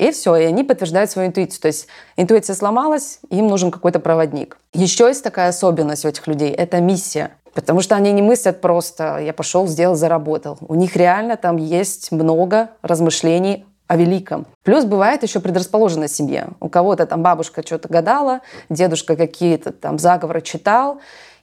[0.00, 1.60] И все, и они подтверждают свою интуицию.
[1.60, 1.86] То есть
[2.16, 4.56] интуиция сломалась, им нужен какой-то проводник.
[4.72, 7.32] Еще есть такая особенность у этих людей– это миссия.
[7.52, 10.56] Потому что они не мыслят просто «я пошел, сделал, заработал».
[10.62, 14.46] У них реально там есть много размышлений о великом.
[14.62, 16.48] Плюс бывает еще предрасположенность семье.
[16.60, 21.00] У кого-то там бабушка что-то гадала, дедушка какие-то там заговоры читал,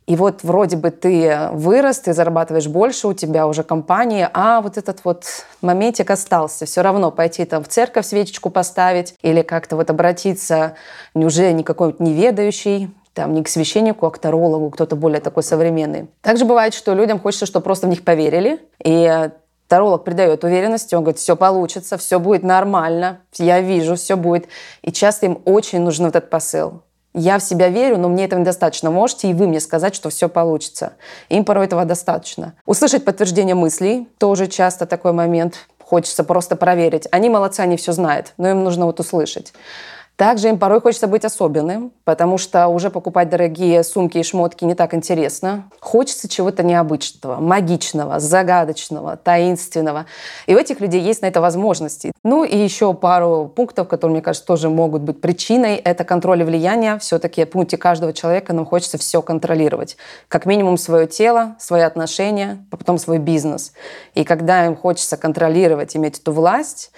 [0.07, 4.77] и вот вроде бы ты вырос, ты зарабатываешь больше, у тебя уже компания, а вот
[4.77, 5.25] этот вот
[5.61, 6.65] моментик остался.
[6.65, 10.75] Все равно пойти там в церковь свечечку поставить или как-то вот обратиться,
[11.13, 16.07] уже не какой-нибудь неведающий, там, не к священнику, а к тарологу, кто-то более такой современный.
[16.21, 19.29] Также бывает, что людям хочется, чтобы просто в них поверили, и
[19.67, 24.47] Таролог придает уверенности, он говорит, все получится, все будет нормально, я вижу, все будет.
[24.81, 26.83] И часто им очень нужен вот этот посыл
[27.17, 28.91] я в себя верю, но мне этого недостаточно.
[28.91, 30.93] Можете и вы мне сказать, что все получится.
[31.29, 32.53] Им порой этого достаточно.
[32.65, 35.67] Услышать подтверждение мыслей, тоже часто такой момент.
[35.83, 37.07] Хочется просто проверить.
[37.11, 39.53] Они молодцы, они все знают, но им нужно вот услышать.
[40.17, 44.73] Также им порой хочется быть особенным, потому что уже покупать дорогие сумки и шмотки не
[44.73, 45.69] так интересно.
[45.79, 50.07] Хочется чего-то необычного, магичного, загадочного, таинственного.
[50.47, 52.11] И у этих людей есть на это возможности.
[52.23, 55.75] Ну и еще пару пунктов, которые, мне кажется, тоже могут быть причиной.
[55.75, 56.97] Это контроль и влияние.
[56.97, 59.97] Все-таки в пункте каждого человека нам хочется все контролировать.
[60.29, 63.71] Как минимум свое тело, свои отношения, а потом свой бизнес.
[64.15, 66.91] И когда им хочется контролировать, иметь эту власть,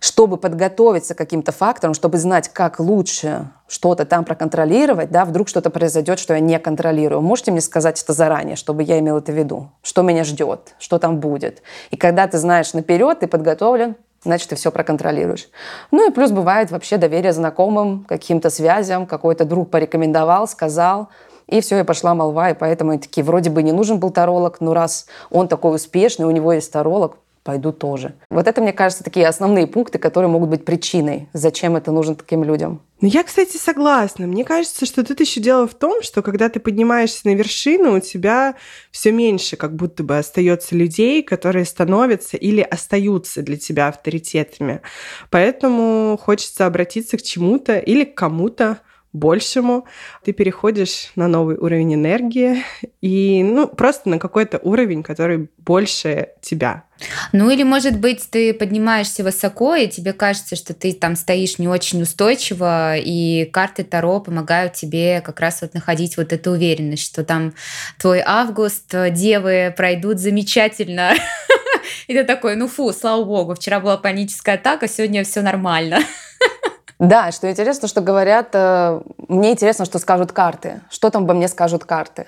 [0.00, 5.70] чтобы подготовиться к каким-то факторам, чтобы знать, как лучше что-то там проконтролировать, да, вдруг что-то
[5.70, 7.20] произойдет, что я не контролирую.
[7.20, 9.70] Можете мне сказать это заранее, чтобы я имел это в виду?
[9.82, 10.74] Что меня ждет?
[10.78, 11.62] Что там будет?
[11.90, 15.48] И когда ты знаешь наперед, ты подготовлен, значит, ты все проконтролируешь.
[15.90, 21.08] Ну и плюс бывает вообще доверие знакомым, каким-то связям, какой-то друг порекомендовал, сказал,
[21.46, 24.60] и все, и пошла молва, и поэтому они такие, вроде бы не нужен был таролог,
[24.60, 27.16] но раз он такой успешный, у него есть таролог,
[27.48, 28.12] пойду тоже.
[28.28, 32.44] Вот это, мне кажется, такие основные пункты, которые могут быть причиной, зачем это нужно таким
[32.44, 32.82] людям.
[33.00, 34.26] Ну, я, кстати, согласна.
[34.26, 38.00] Мне кажется, что тут еще дело в том, что когда ты поднимаешься на вершину, у
[38.00, 38.56] тебя
[38.90, 44.82] все меньше как будто бы остается людей, которые становятся или остаются для тебя авторитетами.
[45.30, 48.80] Поэтому хочется обратиться к чему-то или к кому-то,
[49.12, 49.86] большему,
[50.24, 52.64] ты переходишь на новый уровень энергии
[53.00, 56.84] и ну, просто на какой-то уровень, который больше тебя.
[57.32, 61.68] Ну или, может быть, ты поднимаешься высоко, и тебе кажется, что ты там стоишь не
[61.68, 67.24] очень устойчиво, и карты Таро помогают тебе как раз вот находить вот эту уверенность, что
[67.24, 67.54] там
[67.98, 71.12] твой август, девы пройдут замечательно.
[72.06, 76.00] И ты такой, ну фу, слава богу, вчера была паническая атака, сегодня все нормально.
[76.98, 80.80] Да, что интересно, что говорят, э, мне интересно, что скажут карты.
[80.90, 82.26] Что там обо мне скажут карты?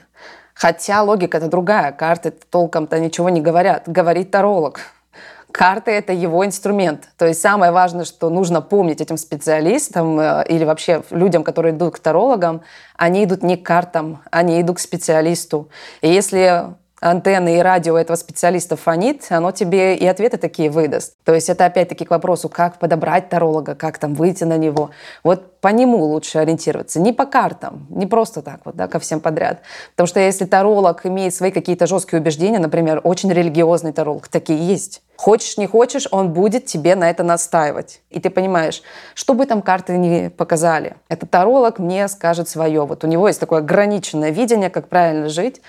[0.54, 1.90] Хотя логика это другая.
[1.90, 3.84] Карты толком-то ничего не говорят.
[3.86, 4.80] Говорит таролог.
[5.50, 7.08] Карты— это его инструмент.
[7.16, 11.96] То есть самое важное, что нужно помнить этим специалистам э, или вообще людям, которые идут
[11.96, 12.62] к тарологам,
[12.96, 15.68] они идут не к картам, они идут к специалисту.
[16.00, 16.66] И если
[17.00, 21.14] антенны и радио этого специалиста фонит, оно тебе и ответы такие выдаст.
[21.24, 24.90] То есть это опять-таки к вопросу, как подобрать таролога, как там выйти на него.
[25.24, 29.20] Вот по нему лучше ориентироваться, не по картам, не просто так вот, да, ко всем
[29.20, 29.60] подряд.
[29.90, 35.02] Потому что если таролог имеет свои какие-то жесткие убеждения, например, очень религиозный таролог, такие есть.
[35.16, 38.00] Хочешь, не хочешь, он будет тебе на это настаивать.
[38.08, 38.82] И ты понимаешь,
[39.14, 42.86] что бы там карты не показали, этот таролог мне скажет свое.
[42.86, 45.60] Вот у него есть такое ограниченное видение, как правильно жить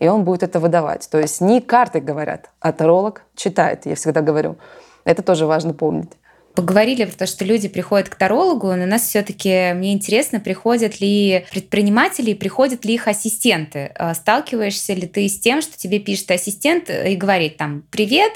[0.00, 1.08] и он будет это выдавать.
[1.10, 4.56] То есть не карты говорят, а таролог читает, я всегда говорю.
[5.04, 6.10] Это тоже важно помнить
[6.54, 11.00] поговорили про то, что люди приходят к тарологу, но у нас все-таки, мне интересно, приходят
[11.00, 13.92] ли предприниматели, приходят ли их ассистенты.
[13.94, 18.32] А сталкиваешься ли ты с тем, что тебе пишет ассистент и говорит там, привет,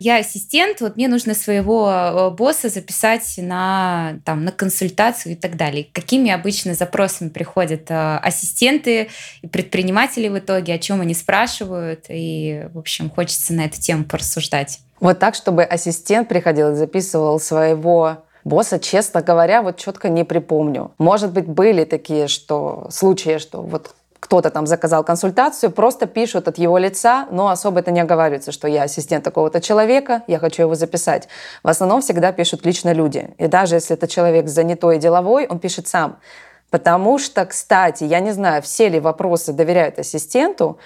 [0.00, 5.56] я ассистент, вот мне нужно своего э, босса записать на, там, на консультацию и так
[5.56, 5.86] далее.
[5.92, 9.08] Какими обычно запросами приходят э, ассистенты
[9.42, 14.04] и предприниматели в итоге, о чем они спрашивают, и, в общем, хочется на эту тему
[14.04, 14.80] порассуждать.
[15.04, 20.92] Вот так, чтобы ассистент приходил и записывал своего босса, честно говоря, вот четко не припомню.
[20.96, 26.56] Может быть, были такие что, случаи, что вот кто-то там заказал консультацию, просто пишут от
[26.56, 30.74] его лица, но особо это не оговаривается, что я ассистент такого-то человека, я хочу его
[30.74, 31.28] записать.
[31.62, 33.28] В основном всегда пишут лично люди.
[33.36, 36.16] И даже если это человек занятой и деловой, он пишет сам.
[36.70, 40.78] Потому что, кстати, я не знаю, все ли вопросы доверяют ассистенту,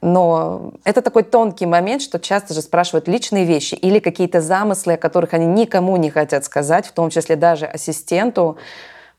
[0.00, 4.96] но это такой тонкий момент, что часто же спрашивают личные вещи или какие-то замыслы, о
[4.96, 8.56] которых они никому не хотят сказать, в том числе даже ассистенту.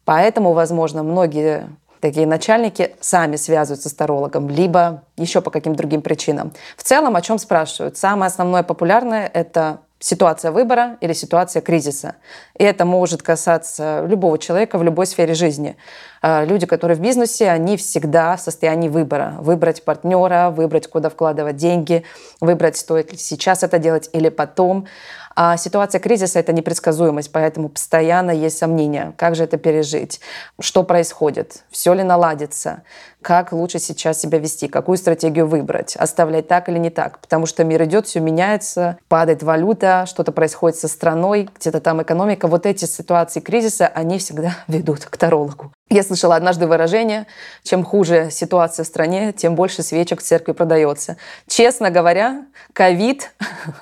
[0.05, 6.51] Поэтому, возможно, многие такие начальники сами связываются с тарологом, либо еще по каким-то другим причинам.
[6.75, 7.97] В целом, о чем спрашивают?
[7.97, 12.15] Самое основное популярное– это ситуация выбора или ситуация кризиса.
[12.57, 15.77] И это может касаться любого человека в любой сфере жизни.
[16.21, 19.35] А, люди, которые в бизнесе, они всегда в состоянии выбора.
[19.39, 22.03] Выбрать партнера, выбрать, куда вкладывать деньги,
[22.41, 24.87] выбрать, стоит ли сейчас это делать или потом.
[25.43, 30.21] А ситуация кризиса– это непредсказуемость, поэтому постоянно есть сомнения, как же это пережить,
[30.59, 32.83] что происходит, все ли наладится,
[33.23, 37.63] как лучше сейчас себя вести, какую стратегию выбрать, оставлять так или не так, потому что
[37.63, 42.47] мир идет, все меняется, падает валюта, что-то происходит со страной, где-то там экономика.
[42.47, 45.71] Вот эти ситуации кризиса, они всегда ведут к тарологу.
[45.91, 47.27] Я слышала однажды выражение,
[47.63, 51.17] чем хуже ситуация в стране, тем больше свечек в церкви продается.
[51.47, 53.33] Честно говоря, ковид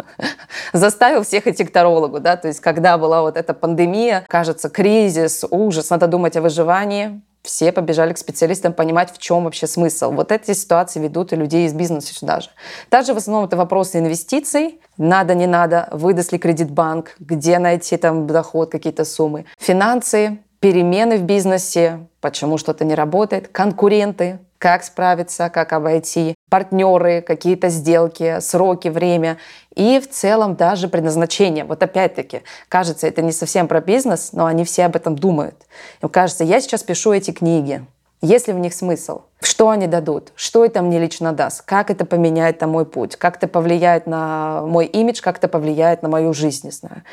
[0.74, 2.20] заставил всех идти к тарологу.
[2.20, 2.36] Да?
[2.36, 7.72] То есть, когда была вот эта пандемия, кажется, кризис, ужас, надо думать о выживании, все
[7.72, 10.12] побежали к специалистам понимать, в чем вообще смысл.
[10.12, 12.50] Вот эти ситуации ведут и людей из бизнеса сюда же.
[12.90, 14.82] Также в основном это вопросы инвестиций.
[14.98, 19.46] Надо, не надо, выдаст ли кредит банк, где найти там доход, какие-то суммы.
[19.60, 27.70] Финансы, перемены в бизнесе, почему что-то не работает, конкуренты, как справиться, как обойти, партнеры, какие-то
[27.70, 29.38] сделки, сроки, время
[29.74, 31.64] и в целом даже предназначение.
[31.64, 35.56] Вот опять-таки, кажется, это не совсем про бизнес, но они все об этом думают.
[36.02, 37.86] Им кажется, я сейчас пишу эти книги,
[38.22, 39.22] есть ли в них смысл?
[39.42, 40.34] Что они дадут?
[40.36, 41.62] Что это мне лично даст?
[41.62, 43.16] Как это поменяет на мой путь?
[43.16, 45.22] Как это повлияет на мой имидж?
[45.22, 46.68] Как это повлияет на мою жизнь?
[46.68, 47.04] Не знаю.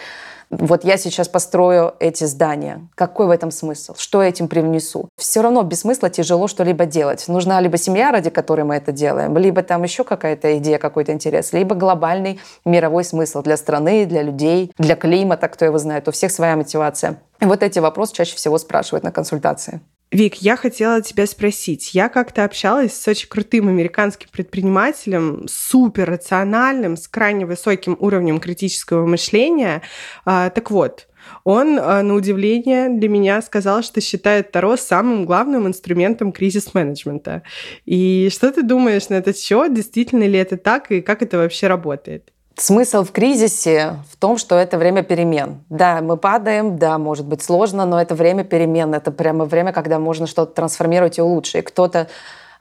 [0.51, 2.89] Вот я сейчас построю эти здания.
[2.95, 3.95] Какой в этом смысл?
[3.99, 5.09] Что я этим привнесу?
[5.17, 7.27] Все равно без смысла тяжело что-либо делать.
[7.27, 11.53] Нужна либо семья, ради которой мы это делаем, либо там еще какая-то идея, какой-то интерес,
[11.53, 16.07] либо глобальный мировой смысл для страны, для людей, для климата, кто его знает.
[16.09, 17.19] У всех своя мотивация.
[17.41, 19.81] Вот эти вопросы чаще всего спрашивают на консультации.
[20.13, 21.93] Вик, я хотела тебя спросить.
[21.93, 29.05] Я как-то общалась с очень крутым американским предпринимателем, супер рациональным, с крайне высоким уровнем критического
[29.05, 29.83] мышления.
[30.25, 31.09] А, так вот,
[31.43, 37.43] он, а, на удивление, для меня сказал, что считает Таро самым главным инструментом кризис-менеджмента.
[37.85, 39.75] И что ты думаешь на этот счет?
[39.75, 40.93] Действительно ли это так?
[40.93, 42.33] И как это вообще работает?
[42.59, 45.61] Смысл в кризисе в том, что это время перемен.
[45.69, 48.95] Да, мы падаем, да, может быть сложно, но это время перемен.
[48.95, 51.67] Это прямо время, когда можно что-то трансформировать и улучшить.
[51.67, 52.09] Кто-то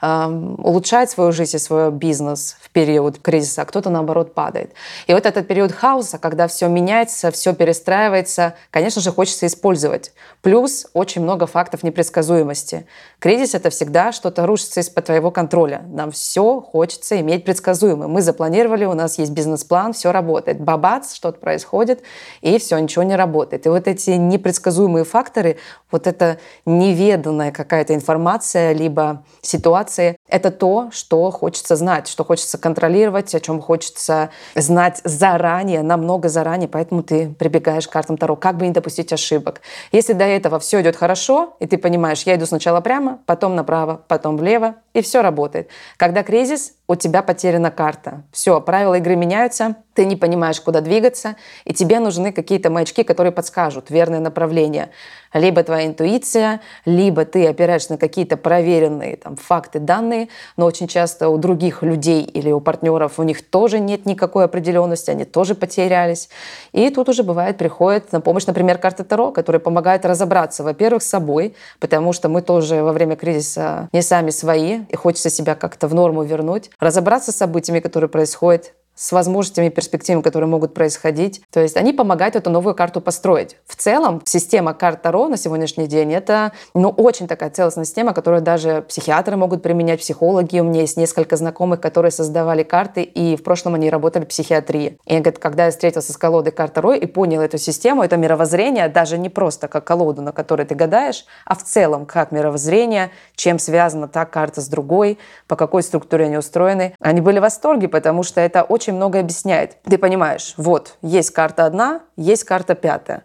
[0.02, 4.74] улучшает свою жизнь и свой бизнес в период кризиса, а кто-то, наоборот, падает.
[5.08, 10.14] И вот этот период хаоса, когда все меняется, все перестраивается, конечно же, хочется использовать.
[10.42, 12.86] Плюс очень много фактов непредсказуемости.
[13.20, 15.84] Кризис— это всегда что-то рушится из-под твоего контроля.
[15.88, 18.12] Нам все хочется иметь предсказуемым.
[18.12, 20.60] Мы запланировали, у нас есть бизнес-план, все работает.
[20.60, 22.04] Бабац, что-то происходит,
[22.42, 23.66] и все, ничего не работает.
[23.66, 25.58] И вот эти непредсказуемые факторы,
[25.90, 32.58] вот эта неведанная какая-то информация, либо ситуация, ситуации, это то, что хочется знать, что хочется
[32.58, 38.58] контролировать, о чем хочется знать заранее, намного заранее, поэтому ты прибегаешь к картам Таро, как
[38.58, 39.62] бы не допустить ошибок.
[39.92, 44.02] Если до этого все идет хорошо, и ты понимаешь, я иду сначала прямо, потом направо,
[44.08, 45.70] потом влево, и все работает.
[45.98, 48.24] Когда кризис, у тебя потеряна карта.
[48.32, 53.32] Все, правила игры меняются, ты не понимаешь, куда двигаться, и тебе нужны какие-то маячки, которые
[53.32, 54.90] подскажут верное направление.
[55.34, 60.28] Либо твоя интуиция, либо ты опираешься на какие-то проверенные там, факты, данные,
[60.58, 65.12] но очень часто у других людей или у партнеров у них тоже нет никакой определенности,
[65.12, 66.30] они тоже потерялись.
[66.74, 71.08] И тут уже бывает приходит на помощь, например, карта Таро, которая помогает разобраться, во-первых, с
[71.08, 75.88] собой, потому что мы тоже во время кризиса не сами свои, и хочется себя как-то
[75.88, 81.42] в норму вернуть, разобраться с событиями, которые происходят, с возможностями и перспективами, которые могут происходить.
[81.52, 83.58] То есть они помогают эту новую карту построить.
[83.68, 88.42] В целом, система карт Таро на сегодняшний день— это ну, очень такая целостная система, которую
[88.42, 90.60] даже психиатры могут применять, психологи.
[90.60, 94.98] У меня есть несколько знакомых, которые создавали карты, и в прошлом они работали в психиатрии.
[95.06, 98.88] И говорят, когда я встретился с колодой карт Таро и понял эту систему, это мировоззрение,
[98.88, 103.60] даже не просто как колоду, на которой ты гадаешь, а в целом как мировоззрение, чем
[103.60, 105.18] связана та карта с другой,
[105.48, 106.96] по какой структуре они устроены.
[107.00, 109.82] Они были в восторге, потому что это очень очень много объясняет.
[109.82, 113.24] Ты понимаешь, вот, есть карта одна, есть карта пятая.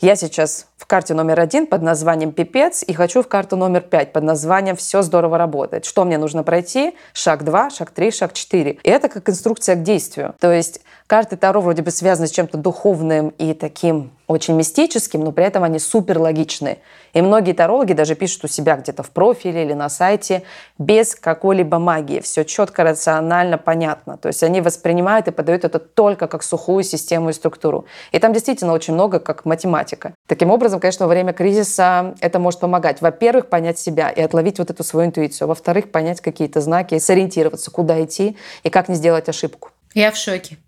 [0.00, 4.12] Я сейчас в карте номер один под названием «Пипец» и хочу в карту номер пять
[4.12, 5.84] под названием «Все здорово работает».
[5.84, 6.94] Что мне нужно пройти?
[7.12, 8.78] Шаг два, шаг три, шаг четыре.
[8.84, 10.36] И это как инструкция к действию.
[10.38, 15.32] То есть карты Таро вроде бы связаны с чем-то духовным и таким очень мистическим, но
[15.32, 16.78] при этом они супер логичны.
[17.14, 20.42] И многие тарологи даже пишут у себя где-то в профиле или на сайте
[20.78, 22.20] без какой-либо магии.
[22.20, 24.18] Все четко, рационально, понятно.
[24.18, 27.86] То есть они воспринимают и подают это только как сухую систему и структуру.
[28.12, 30.12] И там действительно очень много как математика.
[30.26, 33.00] Таким образом, конечно, во время кризиса это может помогать.
[33.00, 35.48] Во-первых, понять себя и отловить вот эту свою интуицию.
[35.48, 39.70] Во-вторых, понять какие-то знаки, сориентироваться, куда идти и как не сделать ошибку.
[39.94, 40.58] Я в шоке.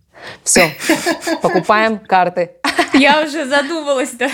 [0.42, 0.70] Все,
[1.42, 2.52] покупаем карты.
[2.94, 4.30] Я уже задумалась, да.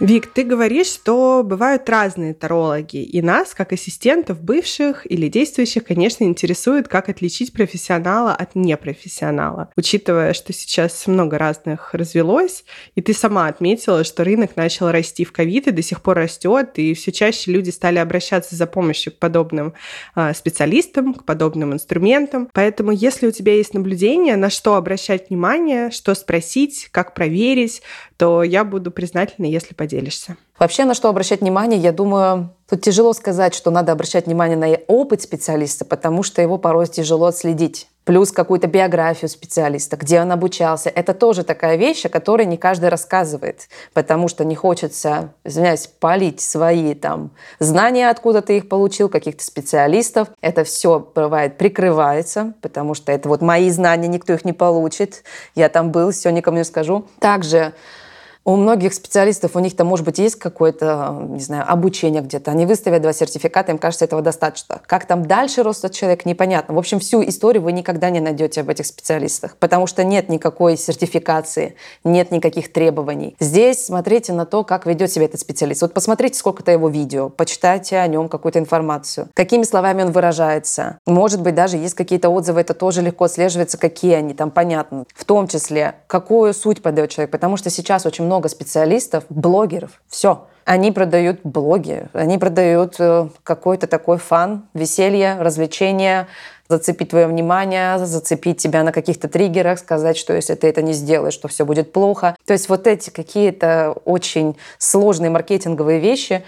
[0.00, 6.24] Вик, ты говоришь, что бывают разные тарологи, и нас, как ассистентов бывших или действующих, конечно,
[6.24, 9.70] интересует, как отличить профессионала от непрофессионала.
[9.76, 12.64] Учитывая, что сейчас много разных развелось,
[12.96, 16.72] и ты сама отметила, что рынок начал расти в ковид и до сих пор растет,
[16.74, 19.74] и все чаще люди стали обращаться за помощью к подобным
[20.16, 22.48] э, специалистам, к подобным инструментам.
[22.52, 27.82] Поэтому, если у тебя есть наблюдение, на что обращать внимание, что спросить, как проверить,
[28.16, 30.36] то я буду признательна, если поделишься.
[30.58, 34.68] Вообще, на что обращать внимание, я думаю, тут тяжело сказать, что надо обращать внимание на
[34.86, 37.88] опыт специалиста, потому что его порой тяжело отследить.
[38.04, 40.90] Плюс какую-то биографию специалиста, где он обучался.
[40.90, 46.40] Это тоже такая вещь, о которой не каждый рассказывает, потому что не хочется, извиняюсь, палить
[46.42, 50.28] свои там знания, откуда ты их получил, каких-то специалистов.
[50.42, 55.24] Это все бывает прикрывается, потому что это вот мои знания, никто их не получит.
[55.54, 57.06] Я там был, все никому не скажу.
[57.20, 57.72] Также
[58.44, 62.50] у многих специалистов, у них там, может быть, есть какое-то, не знаю, обучение где-то.
[62.50, 64.80] Они выставят два сертификата, им кажется, этого достаточно.
[64.86, 66.74] Как там дальше растет человек, непонятно.
[66.74, 70.76] В общем, всю историю вы никогда не найдете об этих специалистах, потому что нет никакой
[70.76, 73.34] сертификации, нет никаких требований.
[73.40, 75.80] Здесь смотрите на то, как ведет себя этот специалист.
[75.82, 80.98] Вот посмотрите сколько-то его видео, почитайте о нем какую-то информацию, какими словами он выражается.
[81.06, 85.04] Может быть, даже есть какие-то отзывы, это тоже легко отслеживается, какие они там, понятно.
[85.14, 90.02] В том числе, какую суть подает человек, потому что сейчас очень много много специалистов, блогеров,
[90.08, 90.46] все.
[90.64, 96.26] Они продают блоги, они продают э, какой-то такой фан, веселье, развлечение,
[96.68, 101.36] зацепить твое внимание, зацепить тебя на каких-то триггерах, сказать, что если ты это не сделаешь,
[101.36, 102.34] то все будет плохо.
[102.44, 106.42] То есть вот эти какие-то очень сложные маркетинговые вещи,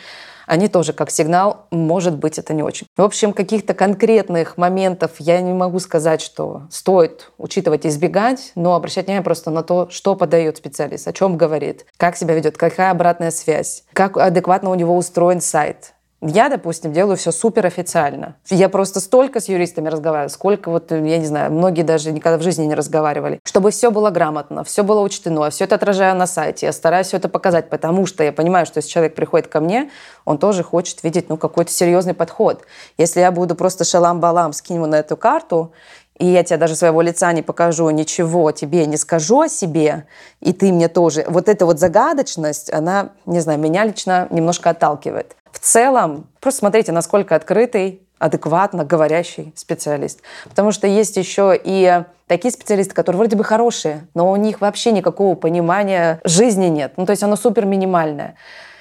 [0.47, 2.86] они тоже как сигнал, может быть, это не очень.
[2.97, 8.74] В общем, каких-то конкретных моментов я не могу сказать, что стоит учитывать и избегать, но
[8.74, 12.90] обращать внимание просто на то, что подает специалист, о чем говорит, как себя ведет, какая
[12.90, 18.36] обратная связь, как адекватно у него устроен сайт, я, допустим, делаю все супер официально.
[18.48, 22.42] Я просто столько с юристами разговариваю, сколько вот, я не знаю, многие даже никогда в
[22.42, 23.38] жизни не разговаривали.
[23.44, 26.66] Чтобы все было грамотно, все было учтено, все это отражаю на сайте.
[26.66, 29.90] Я стараюсь все это показать, потому что я понимаю, что если человек приходит ко мне,
[30.24, 32.62] он тоже хочет видеть ну, какой-то серьезный подход.
[32.96, 35.72] Если я буду просто шалам-балам, скинь ему на эту карту,
[36.18, 40.06] и я тебе даже своего лица не покажу, ничего тебе не скажу о себе,
[40.40, 41.24] и ты мне тоже.
[41.28, 45.36] Вот эта вот загадочность, она, не знаю, меня лично немножко отталкивает.
[45.52, 50.20] В целом, просто смотрите, насколько открытый, адекватно говорящий специалист.
[50.44, 54.92] Потому что есть еще и такие специалисты, которые вроде бы хорошие, но у них вообще
[54.92, 56.94] никакого понимания жизни нет.
[56.96, 58.36] Ну, то есть оно супер минимальное.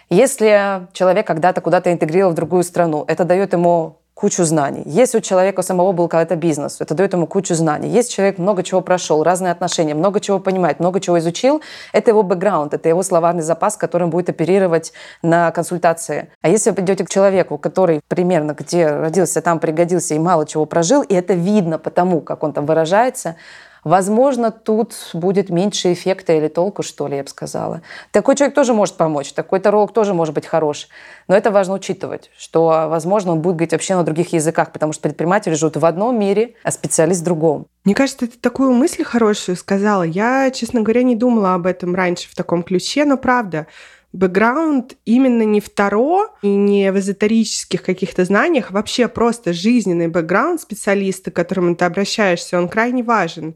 [0.10, 4.82] Если человек когда-то куда-то интегрировал в другую страну, это дает ему кучу знаний.
[4.86, 7.90] Если у человека самого был какой-то бизнес, это дает ему кучу знаний.
[7.90, 11.62] Если человек много чего прошел, разные отношения, много чего понимает, много чего изучил,
[11.92, 16.30] это его бэкграунд, это его словарный запас, которым будет оперировать на консультации.
[16.42, 20.66] А если вы придете к человеку, который примерно где родился, там пригодился и мало чего
[20.66, 23.36] прожил, и это видно потому, как он там выражается,
[23.86, 27.84] Возможно, тут будет меньше эффекта или толку, что ли, я бы сказала.
[28.10, 30.88] Такой человек тоже может помочь, такой таролог тоже может быть хорош.
[31.28, 35.04] Но это важно учитывать, что, возможно, он будет говорить вообще на других языках, потому что
[35.04, 37.68] предприниматели живут в одном мире, а специалист в другом.
[37.84, 40.02] Мне кажется, ты такую мысль хорошую сказала.
[40.02, 43.68] Я, честно говоря, не думала об этом раньше в таком ключе, но правда,
[44.16, 50.62] бэкграунд именно не в Таро и не в эзотерических каких-то знаниях, вообще просто жизненный бэкграунд
[50.62, 53.56] специалиста, к которому ты обращаешься, он крайне важен.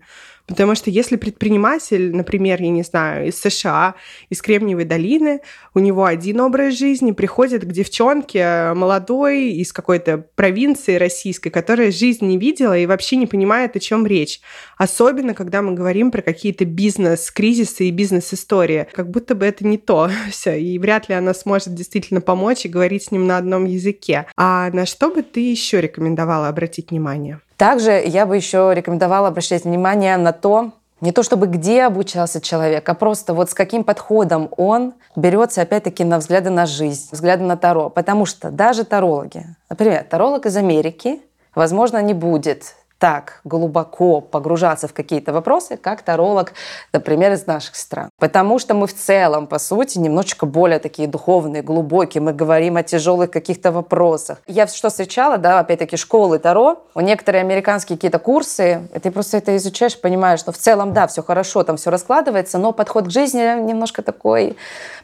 [0.50, 3.93] Потому что если предприниматель, например, я не знаю, из США,
[4.30, 5.41] из Кремниевой долины,
[5.76, 12.26] у него один образ жизни, приходит к девчонке молодой из какой-то провинции российской, которая жизнь
[12.26, 14.41] не видела и вообще не понимает, о чем речь.
[14.78, 18.88] Особенно, когда мы говорим про какие-то бизнес-кризисы и бизнес-истории.
[18.91, 22.70] Как будто бы это не то все, и вряд ли она сможет действительно помочь и
[22.70, 24.26] говорить с ним на одном языке.
[24.36, 27.39] А на что бы ты еще рекомендовала обратить внимание?
[27.60, 32.88] Также я бы еще рекомендовала обращать внимание на то, не то чтобы где обучался человек,
[32.88, 37.57] а просто вот с каким подходом он берется опять-таки на взгляды на жизнь, взгляды на
[37.57, 37.89] Таро.
[37.89, 41.22] Потому что даже тарологи, например, таролог из Америки,
[41.53, 46.54] возможно, не будет так глубоко погружаться в какие-то вопросы, как таролог,
[46.91, 48.10] например, из наших стран.
[48.20, 52.22] Потому что мы в целом, по сути, немножечко более такие духовные, глубокие.
[52.22, 54.41] Мы говорим о тяжелых каких-то вопросах.
[54.47, 56.84] Я что встречала, да, опять-таки, школы Таро.
[56.93, 61.08] У некоторые американские какие-то курсы, и ты просто это изучаешь, понимаешь, что в целом, да,
[61.08, 64.58] все хорошо, там все раскладывается, но подход к жизни немножко такой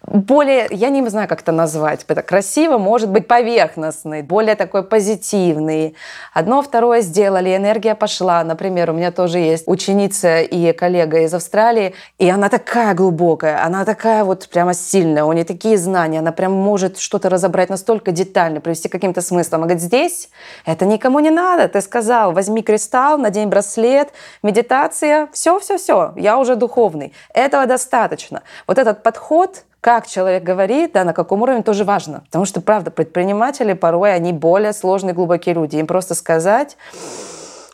[0.07, 5.95] более, я не знаю, как это назвать, это красиво, может быть, поверхностный, более такой позитивный.
[6.33, 8.43] Одно, второе сделали, энергия энергия пошла.
[8.43, 13.85] Например, у меня тоже есть ученица и коллега из Австралии, и она такая глубокая, она
[13.85, 18.59] такая вот прямо сильная, у нее такие знания, она прям может что-то разобрать настолько детально,
[18.59, 19.61] привести каким-то смыслам.
[19.61, 20.29] Она говорит, здесь
[20.65, 21.67] это никому не надо.
[21.67, 24.09] Ты сказал, возьми кристалл, надень браслет,
[24.43, 27.13] медитация, все, все, все, я уже духовный.
[27.33, 28.41] Этого достаточно.
[28.67, 32.23] Вот этот подход, как человек говорит, да, на каком уровне, тоже важно.
[32.25, 35.75] Потому что, правда, предприниматели порой, они более сложные, глубокие люди.
[35.75, 36.75] Им просто сказать,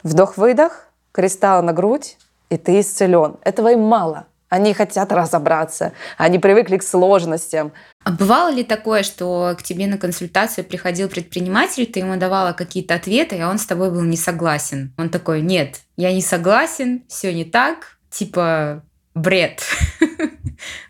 [0.03, 2.17] вдох-выдох, кристалл на грудь,
[2.49, 3.37] и ты исцелен.
[3.43, 4.25] Этого им мало.
[4.49, 7.71] Они хотят разобраться, они привыкли к сложностям.
[8.03, 12.95] А бывало ли такое, что к тебе на консультацию приходил предприниматель, ты ему давала какие-то
[12.95, 14.93] ответы, а он с тобой был не согласен?
[14.97, 18.83] Он такой, нет, я не согласен, все не так, типа
[19.15, 19.63] бред.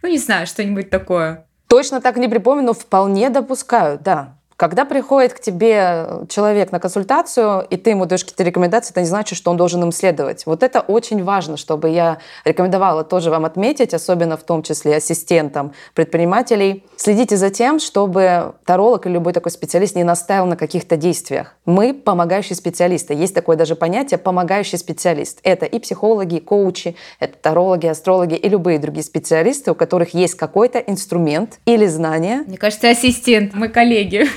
[0.02, 1.46] Ну, не знаю, что-нибудь такое.
[1.68, 4.38] Точно так не припомню, но вполне допускаю, да.
[4.62, 9.08] Когда приходит к тебе человек на консультацию, и ты ему даешь какие-то рекомендации, это не
[9.08, 10.46] значит, что он должен им следовать.
[10.46, 15.74] Вот это очень важно, чтобы я рекомендовала тоже вам отметить, особенно в том числе ассистентам
[15.96, 16.86] предпринимателей.
[16.96, 21.56] Следите за тем, чтобы таролог или любой такой специалист не настаивал на каких-то действиях.
[21.66, 23.16] Мы помогающие специалисты.
[23.16, 25.40] Есть такое даже понятие помогающий специалист.
[25.42, 30.36] Это и психологи, и коучи, это тарологи, астрологи и любые другие специалисты, у которых есть
[30.36, 32.44] какой-то инструмент или знание.
[32.46, 34.28] Мне кажется, ассистент, мы коллеги.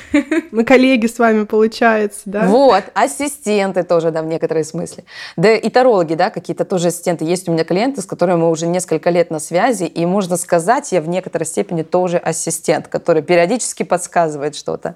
[0.51, 2.47] Мы коллеги с вами, получается, да?
[2.47, 5.05] Вот, ассистенты тоже, да, в некотором смысле.
[5.37, 7.25] Да и тарологи, да, какие-то тоже ассистенты.
[7.25, 10.93] Есть у меня клиенты, с которыми мы уже несколько лет на связи, и можно сказать,
[10.93, 14.95] я в некоторой степени тоже ассистент, который периодически подсказывает что-то.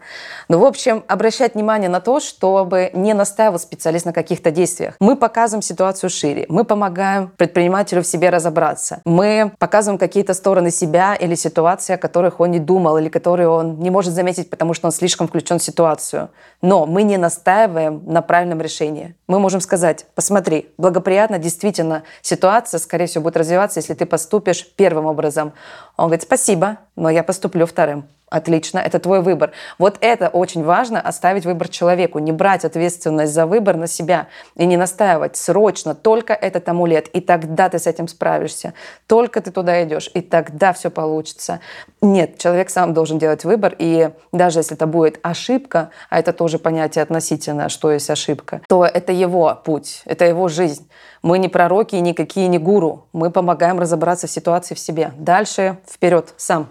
[0.49, 4.95] Ну, в общем, обращать внимание на то, чтобы не настаивал специалист на каких-то действиях.
[5.01, 11.15] Мы показываем ситуацию шире, мы помогаем предпринимателю в себе разобраться, мы показываем какие-то стороны себя
[11.15, 14.87] или ситуации, о которых он не думал, или которые он не может заметить, потому что
[14.87, 16.29] он слишком слишком включен в ситуацию.
[16.61, 19.15] Но мы не настаиваем на правильном решении.
[19.27, 25.07] Мы можем сказать, посмотри, благоприятно действительно ситуация, скорее всего, будет развиваться, если ты поступишь первым
[25.07, 25.55] образом.
[25.97, 28.05] Он говорит, спасибо, но я поступлю вторым.
[28.31, 29.53] Отлично, это твой выбор.
[29.79, 34.67] Вот это очень важно, оставить выбор человеку, не брать ответственность за выбор на себя и
[34.67, 38.75] не настаивать срочно, только этот амулет, и тогда ты с этим справишься,
[39.07, 41.61] только ты туда идешь, и тогда все получится.
[42.03, 46.59] Нет, человек сам должен делать выбор, и даже если это будет ошибка, а это тоже
[46.59, 50.89] понятие относительно, что есть ошибка, то это его путь, это его жизнь.
[51.23, 55.13] Мы не пророки и никакие не гуру, мы помогаем разобраться в ситуации в себе.
[55.17, 56.69] Дальше вперед, сам.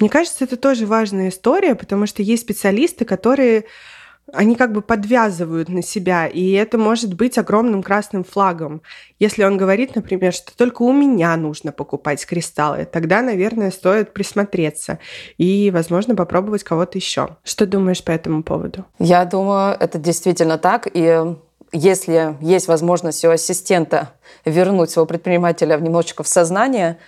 [0.00, 3.64] Мне кажется, это тоже важная история, потому что есть специалисты, которые
[4.32, 8.82] они как бы подвязывают на себя, и это может быть огромным красным флагом.
[9.18, 14.98] Если он говорит, например, что только у меня нужно покупать кристаллы, тогда, наверное, стоит присмотреться
[15.36, 17.36] и, возможно, попробовать кого-то еще.
[17.44, 18.86] Что думаешь по этому поводу?
[18.98, 21.36] Я думаю, это действительно так, и
[21.72, 24.12] если есть возможность у ассистента
[24.44, 26.98] вернуть своего предпринимателя немножечко в сознание,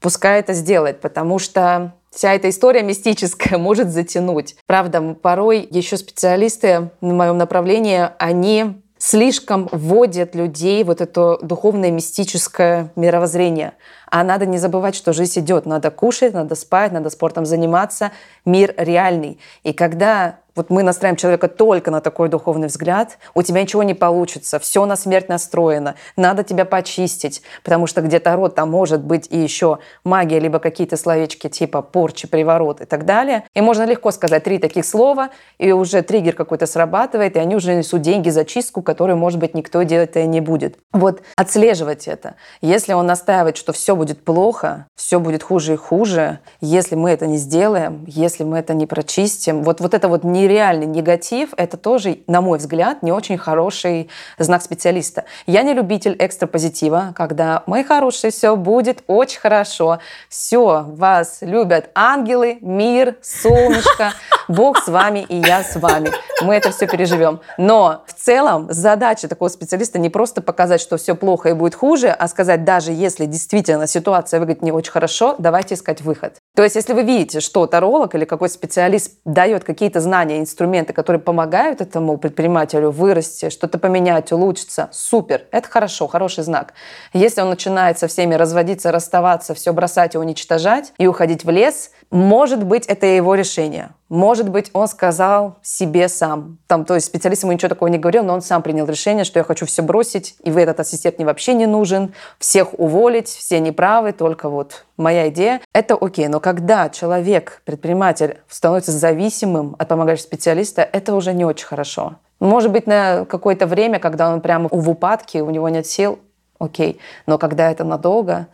[0.00, 4.56] пускай это сделает, потому что вся эта история мистическая может затянуть.
[4.66, 12.92] Правда, порой еще специалисты на моем направлении, они слишком вводят людей вот это духовное мистическое
[12.96, 13.72] мировоззрение.
[14.10, 15.64] А надо не забывать, что жизнь идет.
[15.64, 18.12] Надо кушать, надо спать, надо спортом заниматься.
[18.44, 19.38] Мир реальный.
[19.62, 23.94] И когда вот мы настраиваем человека только на такой духовный взгляд, у тебя ничего не
[23.94, 29.26] получится, все на смерть настроено, надо тебя почистить, потому что где-то род там может быть
[29.30, 33.44] и еще магия, либо какие-то словечки типа порчи, приворот и так далее.
[33.54, 37.74] И можно легко сказать три таких слова, и уже триггер какой-то срабатывает, и они уже
[37.74, 40.76] несут деньги за чистку, которую, может быть, никто делать и не будет.
[40.92, 42.34] Вот отслеживать это.
[42.60, 47.26] Если он настаивает, что все будет плохо, все будет хуже и хуже, если мы это
[47.26, 51.76] не сделаем, если мы это не прочистим, вот, вот это вот не нереальный негатив, это
[51.76, 55.24] тоже, на мой взгляд, не очень хороший знак специалиста.
[55.46, 62.58] Я не любитель экстра-позитива, когда «Мои хорошие, все будет очень хорошо, все, вас любят ангелы,
[62.60, 64.12] мир, солнышко,
[64.48, 66.10] Бог с вами и я с вами.
[66.42, 67.40] Мы это все переживем».
[67.56, 72.08] Но в целом задача такого специалиста не просто показать, что все плохо и будет хуже,
[72.08, 76.34] а сказать, даже если действительно ситуация выглядит не очень хорошо, давайте искать выход.
[76.56, 81.20] То есть, если вы видите, что таролог или какой специалист дает какие-то знания, инструменты, которые
[81.20, 86.74] помогают этому предпринимателю вырасти, что-то поменять, улучшиться, супер, это хорошо, хороший знак.
[87.12, 91.92] Если он начинает со всеми разводиться, расставаться, все бросать и уничтожать и уходить в лес,
[92.10, 93.90] может быть, это его решение.
[94.10, 96.58] Может быть, он сказал себе сам.
[96.66, 99.38] Там, то есть специалист ему ничего такого не говорил, но он сам принял решение, что
[99.38, 103.60] я хочу все бросить, и вы этот ассистент мне вообще не нужен, всех уволить, все
[103.60, 105.60] неправы, только вот моя идея.
[105.72, 111.66] Это окей, но когда человек, предприниматель, становится зависимым от помогающего специалиста, это уже не очень
[111.66, 112.16] хорошо.
[112.40, 116.18] Может быть, на какое-то время, когда он прямо в упадке, у него нет сил,
[116.58, 116.98] окей.
[117.26, 118.48] Но когда это надолго,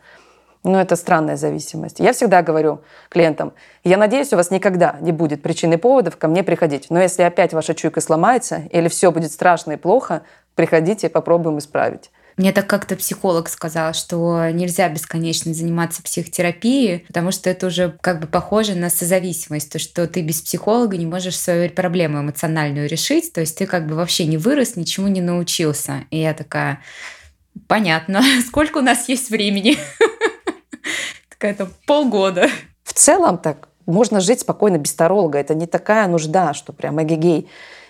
[0.63, 1.99] ну, это странная зависимость.
[1.99, 3.53] Я всегда говорю клиентам,
[3.83, 6.87] я надеюсь, у вас никогда не будет причин и поводов ко мне приходить.
[6.89, 10.23] Но если опять ваша чуйка сломается или все будет страшно и плохо,
[10.55, 12.11] приходите, попробуем исправить.
[12.37, 18.19] Мне так как-то психолог сказал, что нельзя бесконечно заниматься психотерапией, потому что это уже как
[18.19, 23.33] бы похоже на созависимость, то, что ты без психолога не можешь свою проблему эмоциональную решить,
[23.33, 26.03] то есть ты как бы вообще не вырос, ничему не научился.
[26.11, 26.79] И я такая,
[27.67, 29.75] понятно, сколько у нас есть времени?
[31.37, 32.49] Такая-то полгода.
[32.83, 35.37] В целом так можно жить спокойно без таролога.
[35.37, 37.47] Это не такая нужда, что прям эгегей.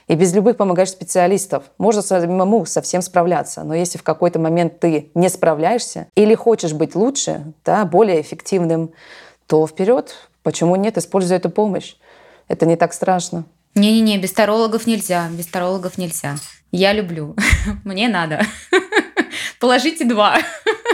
[0.08, 3.64] И без любых помогающих специалистов можно самому совсем справляться.
[3.64, 8.92] Но если в какой-то момент ты не справляешься или хочешь быть лучше, да, более эффективным,
[9.48, 10.14] то вперед.
[10.44, 10.98] Почему нет?
[10.98, 11.96] Используй эту помощь.
[12.48, 13.46] Это не так страшно.
[13.76, 16.36] Не-не-не, без тарологов нельзя, без тарологов нельзя.
[16.72, 17.36] Я люблю.
[17.86, 18.42] Мне надо.
[19.60, 20.38] Положите два.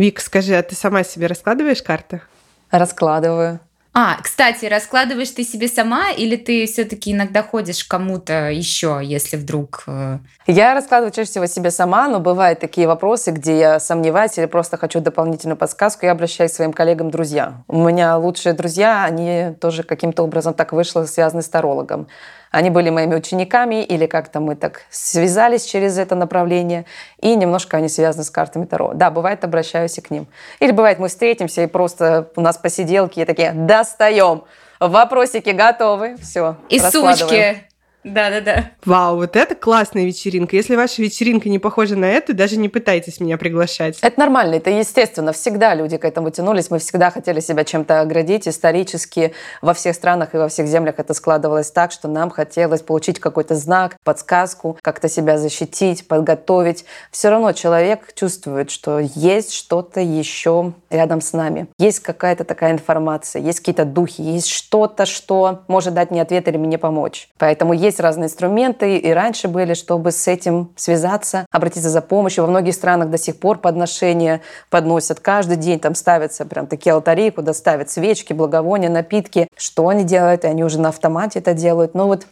[0.00, 2.22] Вик, скажи, а ты сама себе раскладываешь карты?
[2.70, 3.60] Раскладываю.
[3.92, 9.36] А, кстати, раскладываешь ты себе сама или ты все-таки иногда ходишь к кому-то еще, если
[9.36, 9.84] вдруг...
[9.86, 14.46] Э, я раскладываю чаще всего себе сама, но бывают такие вопросы, где я сомневаюсь или
[14.46, 17.64] просто хочу дополнительную подсказку, я обращаюсь к своим коллегам-друзьям.
[17.68, 22.08] У меня лучшие друзья, они тоже каким-то образом так вышло, связаны с тарологом.
[22.50, 26.84] Они были моими учениками, или как-то мы так связались через это направление,
[27.20, 28.92] и немножко они связаны с картами Таро.
[28.94, 30.26] Да, бывает, обращаюсь и к ним.
[30.58, 34.42] Или бывает, мы встретимся, и просто у нас посиделки, и такие, достаем,
[34.80, 36.56] вопросики готовы, все.
[36.68, 37.69] И сумочки
[38.02, 38.70] да-да-да.
[38.84, 40.56] Вау, вот это классная вечеринка.
[40.56, 43.98] Если ваша вечеринка не похожа на эту, даже не пытайтесь меня приглашать.
[44.00, 45.32] Это нормально, это естественно.
[45.32, 46.70] Всегда люди к этому тянулись.
[46.70, 48.48] Мы всегда хотели себя чем-то оградить.
[48.48, 53.20] Исторически во всех странах и во всех землях это складывалось так, что нам хотелось получить
[53.20, 56.86] какой-то знак, подсказку, как-то себя защитить, подготовить.
[57.10, 61.66] Все равно человек чувствует, что есть что-то еще рядом с нами.
[61.78, 66.56] Есть какая-то такая информация, есть какие-то духи, есть что-то, что может дать мне ответ или
[66.56, 67.28] мне помочь.
[67.38, 72.44] Поэтому есть есть разные инструменты, и раньше были, чтобы с этим связаться, обратиться за помощью.
[72.44, 75.20] Во многих странах до сих пор подношения подносят.
[75.20, 79.48] Каждый день там ставятся прям такие алтари, куда ставят свечки, благовония, напитки.
[79.56, 80.44] Что они делают?
[80.44, 81.94] Они уже на автомате это делают.
[81.94, 82.26] Но вот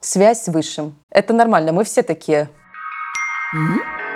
[0.00, 0.96] связь с Высшим.
[1.10, 1.72] Это нормально.
[1.72, 2.48] Мы все такие.
[3.54, 4.09] Mm-hmm.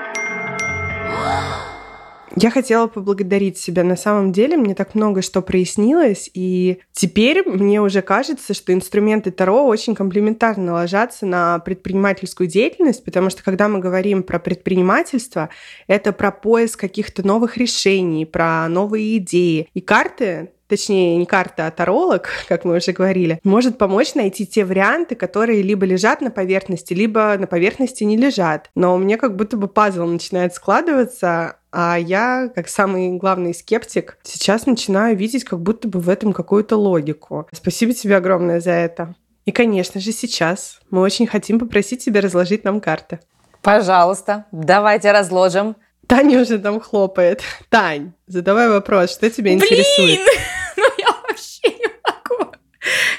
[2.37, 3.85] Я хотела поблагодарить себя.
[3.85, 9.31] На самом деле мне так много что прояснилось, и теперь мне уже кажется, что инструменты
[9.31, 15.51] Таро очень комплементарно ложатся на предпринимательскую деятельность, потому что когда мы говорим про предпринимательство,
[15.87, 19.69] это про поиск каких-то новых решений, про новые идеи.
[19.75, 24.65] И карты точнее, не карта, а таролог, как мы уже говорили, может помочь найти те
[24.65, 28.71] варианты, которые либо лежат на поверхности, либо на поверхности не лежат.
[28.75, 34.19] Но у меня как будто бы пазл начинает складываться, а я, как самый главный скептик,
[34.25, 37.47] сейчас начинаю видеть как будто бы в этом какую-то логику.
[37.53, 39.15] Спасибо тебе огромное за это.
[39.45, 43.21] И, конечно же, сейчас мы очень хотим попросить тебя разложить нам карты.
[43.63, 45.77] Пожалуйста, давайте разложим.
[46.07, 47.43] Таня уже там хлопает.
[47.71, 49.61] Тань, задавай вопрос, что тебя Блин!
[49.61, 50.21] интересует?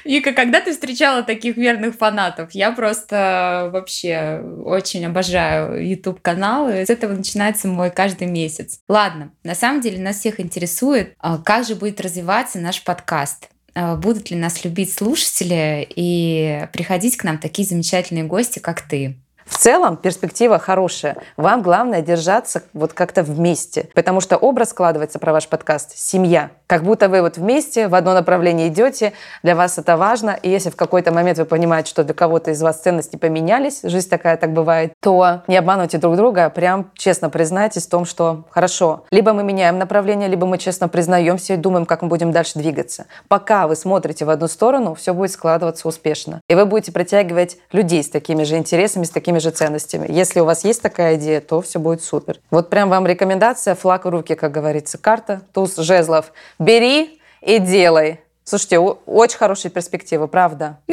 [0.06, 2.52] Вика, когда ты встречала таких верных фанатов?
[2.52, 6.86] Я просто вообще очень обожаю YouTube-каналы.
[6.86, 8.80] С этого начинается мой каждый месяц.
[8.88, 13.96] Ладно, на самом деле нас всех интересует, а, как же будет развиваться наш подкаст а,
[13.96, 19.18] будут ли нас любить слушатели и приходить к нам такие замечательные гости, как ты.
[19.46, 21.18] В целом перспектива хорошая.
[21.38, 26.50] Вам главное держаться вот как-то вместе, потому что образ складывается про ваш подкаст «семья».
[26.68, 30.72] Как будто вы вот вместе в одно направление идете, для вас это важно, и если
[30.72, 34.52] в какой-то момент вы понимаете, что для кого-то из вас ценности поменялись, жизнь такая так
[34.52, 39.32] бывает, то не обманывайте друг друга, а прям честно признайтесь в том, что хорошо, либо
[39.34, 43.06] мы меняем направление, либо мы честно признаемся и думаем, как мы будем дальше двигаться.
[43.28, 46.42] Пока вы смотрите в одну сторону, все будет складываться успешно.
[46.50, 50.08] И вы будете притягивать людей с такими же интересами, с такими же ценностями.
[50.10, 52.40] Если у вас есть такая идея, то все будет супер.
[52.52, 58.22] Вот прям вам рекомендация, флаг в руки, как говорится, карта, туз жезлов– Бери и делай.
[58.44, 60.80] Слушайте, очень хорошие перспективы, правда.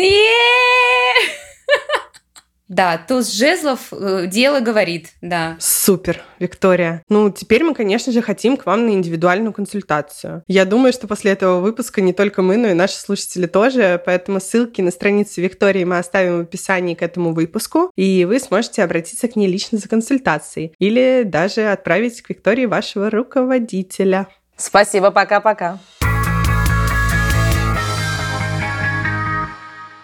[2.72, 5.56] Да, туз жезлов э, дело говорит, да.
[5.60, 7.02] Супер, Виктория.
[7.10, 10.42] Ну, теперь мы, конечно же, хотим к вам на индивидуальную консультацию.
[10.48, 14.40] Я думаю, что после этого выпуска не только мы, но и наши слушатели тоже, поэтому
[14.40, 19.28] ссылки на страницу Виктории мы оставим в описании к этому выпуску, и вы сможете обратиться
[19.28, 24.28] к ней лично за консультацией или даже отправить к Виктории вашего руководителя.
[24.56, 25.78] Спасибо, пока-пока.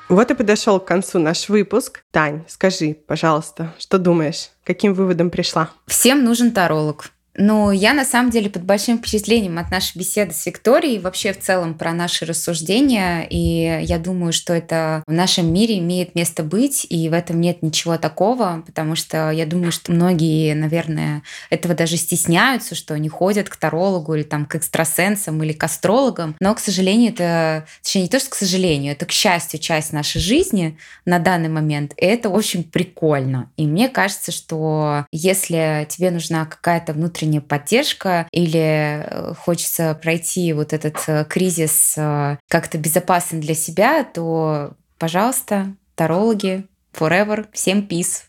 [0.08, 2.02] Вот и подошел к концу наш выпуск.
[2.10, 4.50] Тань, скажи, пожалуйста, что думаешь?
[4.64, 5.70] Каким выводом пришла?
[5.86, 7.10] Всем нужен таролог.
[7.40, 11.38] Ну, я на самом деле под большим впечатлением от нашей беседы с Викторией, вообще в
[11.38, 16.84] целом про наши рассуждения, и я думаю, что это в нашем мире имеет место быть,
[16.90, 21.96] и в этом нет ничего такого, потому что я думаю, что многие, наверное, этого даже
[21.96, 26.58] стесняются, что они ходят к тарологу или там к экстрасенсам или к астрологам, но, к
[26.58, 31.20] сожалению, это, точнее, не то, что к сожалению, это, к счастью, часть нашей жизни на
[31.20, 33.48] данный момент, и это очень прикольно.
[33.56, 40.52] И мне кажется, что если тебе нужна какая-то внутренняя внутренняя поддержка или э, хочется пройти
[40.52, 48.22] вот этот э, кризис э, как-то безопасно для себя, то, пожалуйста, тарологи, forever, всем peace.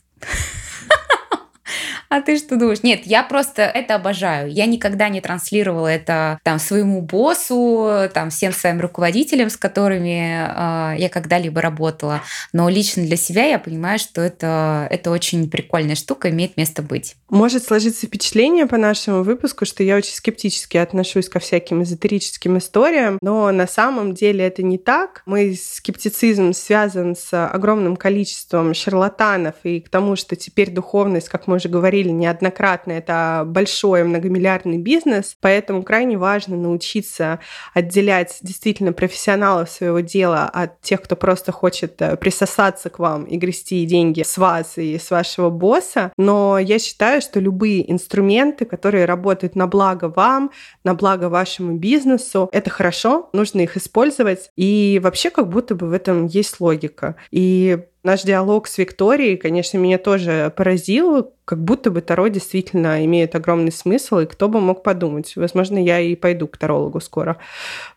[2.09, 2.81] А ты что думаешь?
[2.81, 4.51] Нет, я просто это обожаю.
[4.51, 10.99] Я никогда не транслировала это там своему боссу, там всем своим руководителям, с которыми э,
[10.99, 12.21] я когда-либо работала.
[12.51, 17.15] Но лично для себя я понимаю, что это, это очень прикольная штука, имеет место быть.
[17.29, 23.19] Может сложиться впечатление по нашему выпуску, что я очень скептически отношусь ко всяким эзотерическим историям,
[23.21, 25.21] но на самом деле это не так.
[25.27, 31.57] Мой скептицизм связан с огромным количеством шарлатанов и к тому, что теперь духовность, как мы
[31.57, 37.39] уже говорили, говорили неоднократно, это большой многомиллиардный бизнес, поэтому крайне важно научиться
[37.73, 43.37] отделять действительно профессионалов своего дела от тех, кто просто хочет э, присосаться к вам и
[43.37, 46.11] грести деньги с вас и с вашего босса.
[46.17, 50.51] Но я считаю, что любые инструменты, которые работают на благо вам,
[50.83, 54.49] на благо вашему бизнесу, это хорошо, нужно их использовать.
[54.55, 57.15] И вообще как будто бы в этом есть логика.
[57.31, 63.35] И Наш диалог с Викторией, конечно, меня тоже поразил, как будто бы Таро действительно имеет
[63.35, 65.35] огромный смысл, и кто бы мог подумать.
[65.35, 67.37] Возможно, я и пойду к тарологу скоро.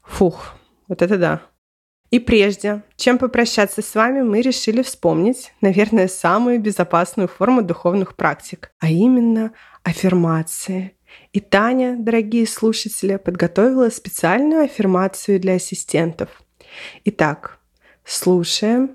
[0.02, 0.54] Фух,
[0.88, 1.42] вот это да.
[2.10, 8.72] И прежде, чем попрощаться с вами, мы решили вспомнить, наверное, самую безопасную форму духовных практик,
[8.80, 10.96] а именно аффирмации.
[11.32, 16.42] И Таня, дорогие слушатели, подготовила специальную аффирмацию для ассистентов.
[17.04, 17.60] Итак,
[18.04, 18.90] слушаем,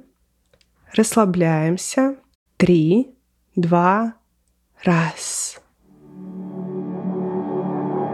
[0.93, 2.15] Расслабляемся.
[2.57, 3.15] Три,
[3.55, 4.13] два,
[4.83, 5.59] раз.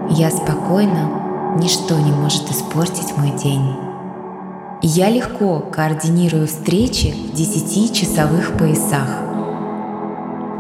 [0.10, 3.76] Я спокойна, ничто не может испортить мой день.
[4.82, 9.22] Я легко координирую встречи в десятичасовых поясах.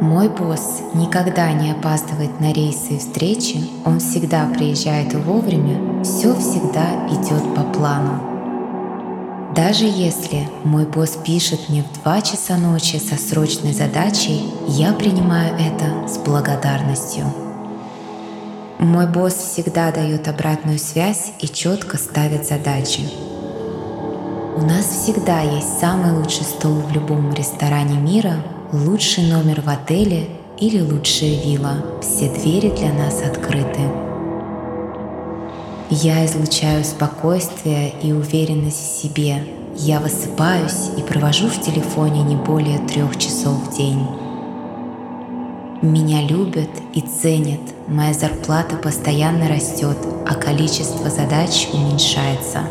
[0.01, 7.07] Мой босс никогда не опаздывает на рейсы и встречи, он всегда приезжает вовремя, все всегда
[7.07, 8.32] идет по плану.
[9.56, 15.54] Даже если мой босс пишет мне в 2 часа ночи со срочной задачей, я принимаю
[15.56, 17.26] это с благодарностью.
[18.80, 23.01] Мой босс всегда дает обратную связь и четко ставит задачи.
[24.56, 28.38] У нас всегда есть самый лучший стол в любом ресторане мира,
[28.72, 31.76] лучший номер в отеле или лучшая вилла.
[32.01, 34.12] Все двери для нас открыты.
[35.96, 39.46] Я излучаю спокойствие и уверенность в себе.
[39.76, 44.04] Я высыпаюсь и провожу в телефоне не более трех часов в день.
[45.84, 47.60] Меня любят и ценят.
[47.88, 52.62] Моя зарплата постоянно растет, а количество задач уменьшается.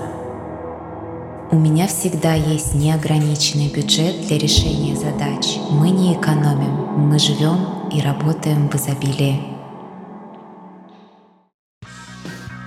[1.53, 5.59] У меня всегда есть неограниченный бюджет для решения задач.
[5.71, 9.52] Мы не экономим, мы живем и работаем в изобилии.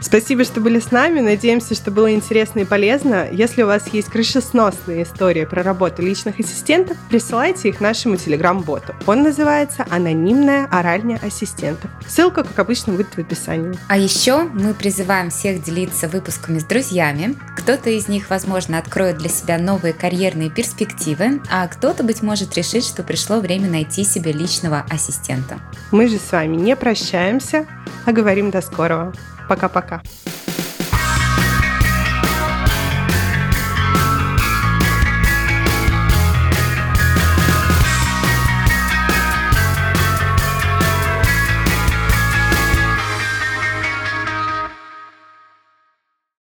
[0.06, 1.20] Спасибо, что были с нами.
[1.20, 3.28] Надеемся, что было интересно и полезно.
[3.32, 8.94] Если у вас есть крышесносные истории про работу личных ассистентов, присылайте их нашему телеграм-боту.
[9.08, 11.90] Он называется «Анонимная оральня ассистентов».
[12.08, 13.80] Ссылка, как обычно, будет в описании.
[13.88, 17.36] А еще мы призываем всех делиться выпусками с друзьями.
[17.58, 22.84] Кто-то из них, возможно, откроет для себя новые карьерные перспективы, а кто-то, быть может, решит,
[22.84, 25.58] что пришло время найти себе личного ассистента.
[25.90, 27.66] Мы же с вами не прощаемся,
[28.06, 29.12] а говорим до скорого.
[29.48, 30.02] Пока-пока.